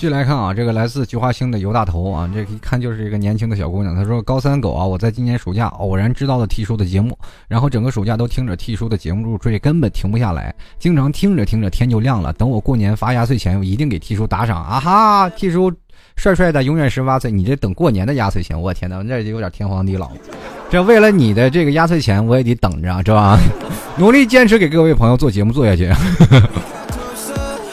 [0.00, 3.94] 继续来看啊，这个来自菊花星的尤大头啊，这一看就是一个年轻的小姑娘。
[3.94, 10.54] 她说：“高三狗啊，我在今年暑假偶然知道了 T 叔的节目，然后整个暑假都听着 T 叔的节目入睡，根本停不下来。
[10.78, 12.32] 经常听着听着天就亮了。
[12.32, 15.70] 等我过年发压岁钱，我一定给 T 叔打赏啊哈！T 叔
[16.16, 17.30] 帅帅的，永远十八岁。
[17.30, 20.10] 你这等过年的压岁钱，我天哪，这就有点天荒地老。
[20.70, 23.38] 这为了你的这个压岁钱，我也得等着，是吧？
[23.98, 25.92] 努力坚持给各位朋友做节目做下去。”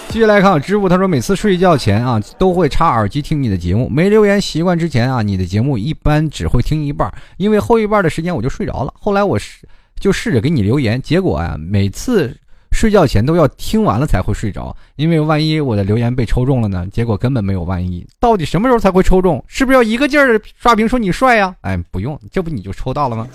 [0.09, 8.91] 继续来看支付，他说每次睡觉前啊都会插耳机听你的节目，没留言习惯之前啊，你的节目一般只会听一半，因为后一半的时间我就睡着了。
[8.99, 9.67] 后来我试
[9.99, 12.35] 就试着给你留言，结果啊每次
[12.71, 16.87] 睡觉前都要听完了才会睡着，因为万一我的留言被抽中了呢？
[16.91, 19.43] 结果根本没有万一，到底什么时候才会抽中？
[19.47, 21.53] 是不是要一个劲儿刷屏说你帅呀？
[21.61, 23.27] 哎，不用，这不你就抽到了吗？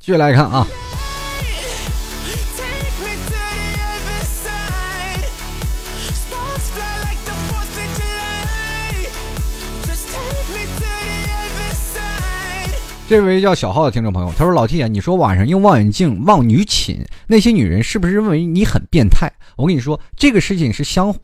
[0.00, 0.66] 继续来看啊。
[13.06, 19.30] 这位叫小浩的听众朋友，他说：“老 T 啊，你说晚上用望远镜望女寝，那些女人是不是认为你很变态？
[19.56, 21.20] 我跟你说，这个事情是相互，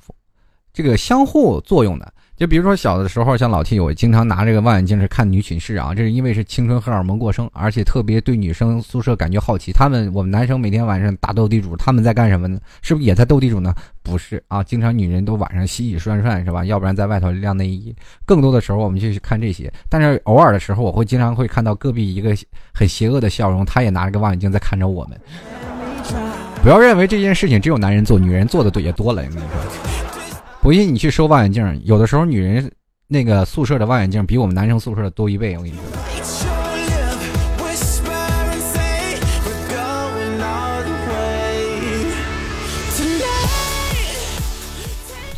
[0.74, 9.74] 这个相互作用的。”就比如说小的时候，像老 T，我经常拿这个望远镜是看女寝室啊，这是因为是青春荷尔蒙过剩，而且特别对女生宿舍感觉好奇。
[9.74, 12.59] 他们我们男生每天晚上打斗地主，他们在干什么呢？
[12.80, 13.74] 是不是也在斗地主呢？
[14.03, 16.64] 不是啊，经常女人都晚上洗洗涮涮是吧？
[16.64, 17.95] 要不然在外头晾内衣。
[18.24, 22.34] 更多的时候我们就去看这些，但是偶尔的时候，我会经常会看到隔壁一个
[22.72, 25.20] 很邪恶的笑容，他也拿着个望远镜在看着我们。
[26.62, 29.22] 不要认为这件事情只有男人做，女人做的也多了。
[29.26, 30.20] 你说。
[30.62, 32.70] 不信你去收望远镜，有的时候女人
[33.08, 35.56] 那个宿舍的望远镜比我们男生宿舍的多一倍。
[35.56, 35.80] 我跟你说。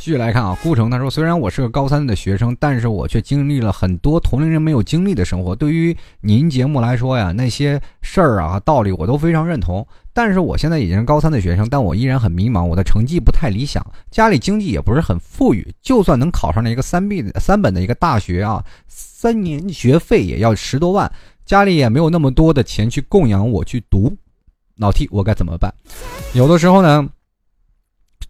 [0.00, 5.54] 继续来看啊，顾城他说：“虽然我是个高三的学生，但是我却经历了很多同龄人没有经历的生活。
[5.54, 9.86] 对于您节目来说呀，那些事儿啊道理我都非常认同。
[10.12, 12.64] 但是我现在已经是高三的学生，但我依然很迷茫。
[12.64, 15.66] 我的成绩不太理想，家里经济也不是很富裕。
[15.80, 21.10] 就算能考上了一个三 B 的三本的一个大学啊，三年学费也要十多万，
[21.44, 24.16] 家里也没有那么多的钱去供养我去读。
[24.76, 25.72] 老 T，我该怎么办？
[26.34, 27.08] 有的时候呢。”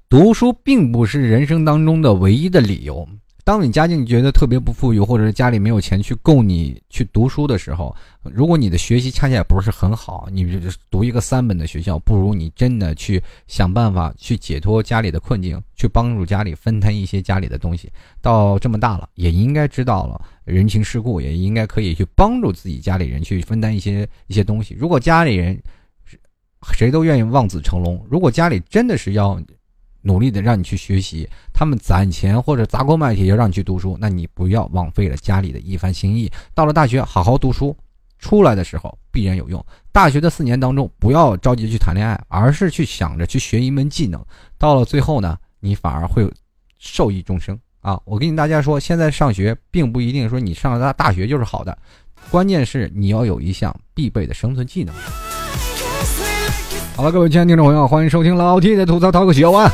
[0.08, 3.08] 读书并不是人生当中的唯一的理由。
[3.44, 17.90] 当你家境觉得特别不富裕，或者是家里没有钱去供你去读书的时候，如果你的学习恰恰也不是很好，你读一个三本的学校，不如你真的去想办法去解脱家里的困境，去帮助家里分摊一些家里的东西。
[18.20, 24.76] 到这么大了，也应该知道了人情世故，也应该可以去帮助自己家里人去分担一些一些东西。
[24.78, 25.60] 如果家里人
[26.74, 29.40] 谁都愿意望子成龙，如果家里真的是要。
[30.02, 36.30] 努力的让你去学习，他们攒钱或者砸锅卖铁要让你去读书，那你不要枉费了家里的一番心意。
[36.54, 37.76] 到了大学，好好读书，
[38.18, 39.64] 出来的时候必然有用。
[39.92, 44.24] 大学的四年当中，不要着急去谈恋爱，而是去想着去学一门技能。
[44.58, 46.28] 到了最后呢，你反而会
[46.78, 48.00] 受益终生啊！
[48.04, 51.76] 我跟大家说，现在上学并不一定说你上了大大学就是好的，
[52.30, 54.94] 关键是你要有一项必备的生存技能。
[56.94, 59.68] 好了，各位亲爱的听众朋友，欢迎收听老 T 的吐槽淘个秀啊！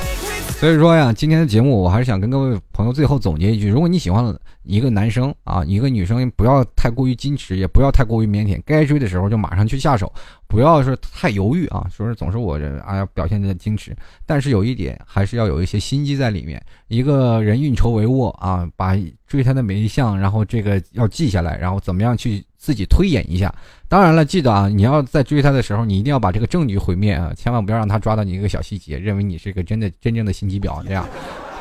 [0.60, 10.12] 所以说呀，今天的节目我还是想跟各位朋友最后总结一句：如果你喜欢一个男生啊，一个女生，不要太过于矜持，也不要太过于腼腆，该追的时候就马上去下手，
[10.46, 13.94] 不要是太犹豫啊，说是总是我这啊要表现的矜持，
[14.24, 16.62] 但是有一点还是要有一些心机在里面。
[16.86, 18.96] 一个人运筹帷幄啊，把
[19.26, 22.44] 追他的每一项，然后这个要记下来，然后怎么样去。
[22.58, 23.54] 自己推演一下，
[23.88, 31.06] 当然了，记得啊，你要在追他的时候，你一定要把这个证据毁灭啊，千万不要让他抓到你一个小细节，认为你是个真的真正的心机婊，这样，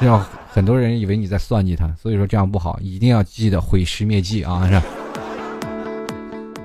[0.01, 4.67] 这样很多人以为你在算计他，所以说这样不好，一定要记得毁尸灭迹啊！
[4.67, 4.81] 是。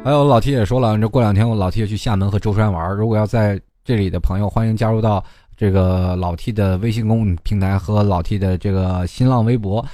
[0.02, 5.22] 还有老 T 也说了，这过两天我老 T 要去厦门和舟山玩，如果要在这里的朋友，欢迎加入到
[5.56, 9.84] 这个老 T 的微信公众平台和老 T 的这个新浪微博。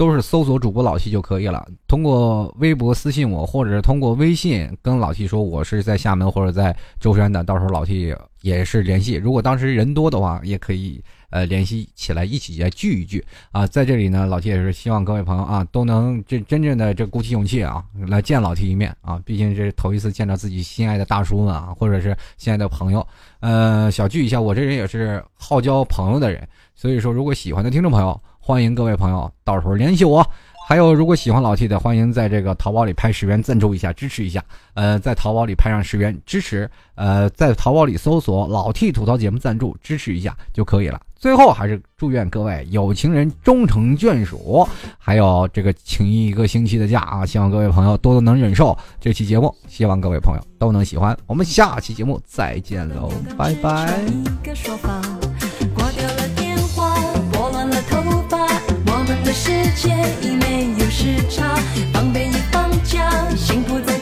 [0.00, 1.68] 都是搜索主播老七就可以了。
[1.86, 9.16] 通过微博私信我，或者是通过微信跟老七说我是在厦门或者在舟山的，到时候老七也是联系。
[9.16, 13.22] 如果当时人多的话，也可以呃联系起来一起来聚一聚
[13.52, 13.66] 啊。
[13.66, 19.20] 在这里呢，老七也是希望各位朋友啊都能这真正的这鼓起勇气啊来见老七一面啊。
[19.26, 23.06] 毕竟这是头一次见到自己心爱的大叔们啊，或者是心爱的朋友，
[23.40, 24.40] 呃小聚一下。
[24.40, 28.18] 我这人也是好交朋友的人，所以说如果喜欢的听众朋友。
[28.50, 30.28] 欢迎各位朋友到时候联系我，
[30.66, 34.44] 还有如果喜欢老 T 的，欢迎在这个淘宝里拍十元赞助一下，支持一下。
[34.74, 41.00] 呃，在淘宝里拍上十元支持，呃，在淘宝里搜索“老 T 吐槽节目赞助”支持一下就可以了。
[41.14, 44.66] 最后还是祝愿各位有情人终成眷属，
[44.98, 51.16] 还有这个请一个星期的假啊，希望各位朋友多多能忍受这期节目，希望各位朋友都能喜欢。
[51.28, 53.96] 我们下期节目再见喽，拜拜。
[59.80, 59.88] 界
[60.20, 61.54] 已没有时差，
[61.90, 63.98] 防备已放假，幸福在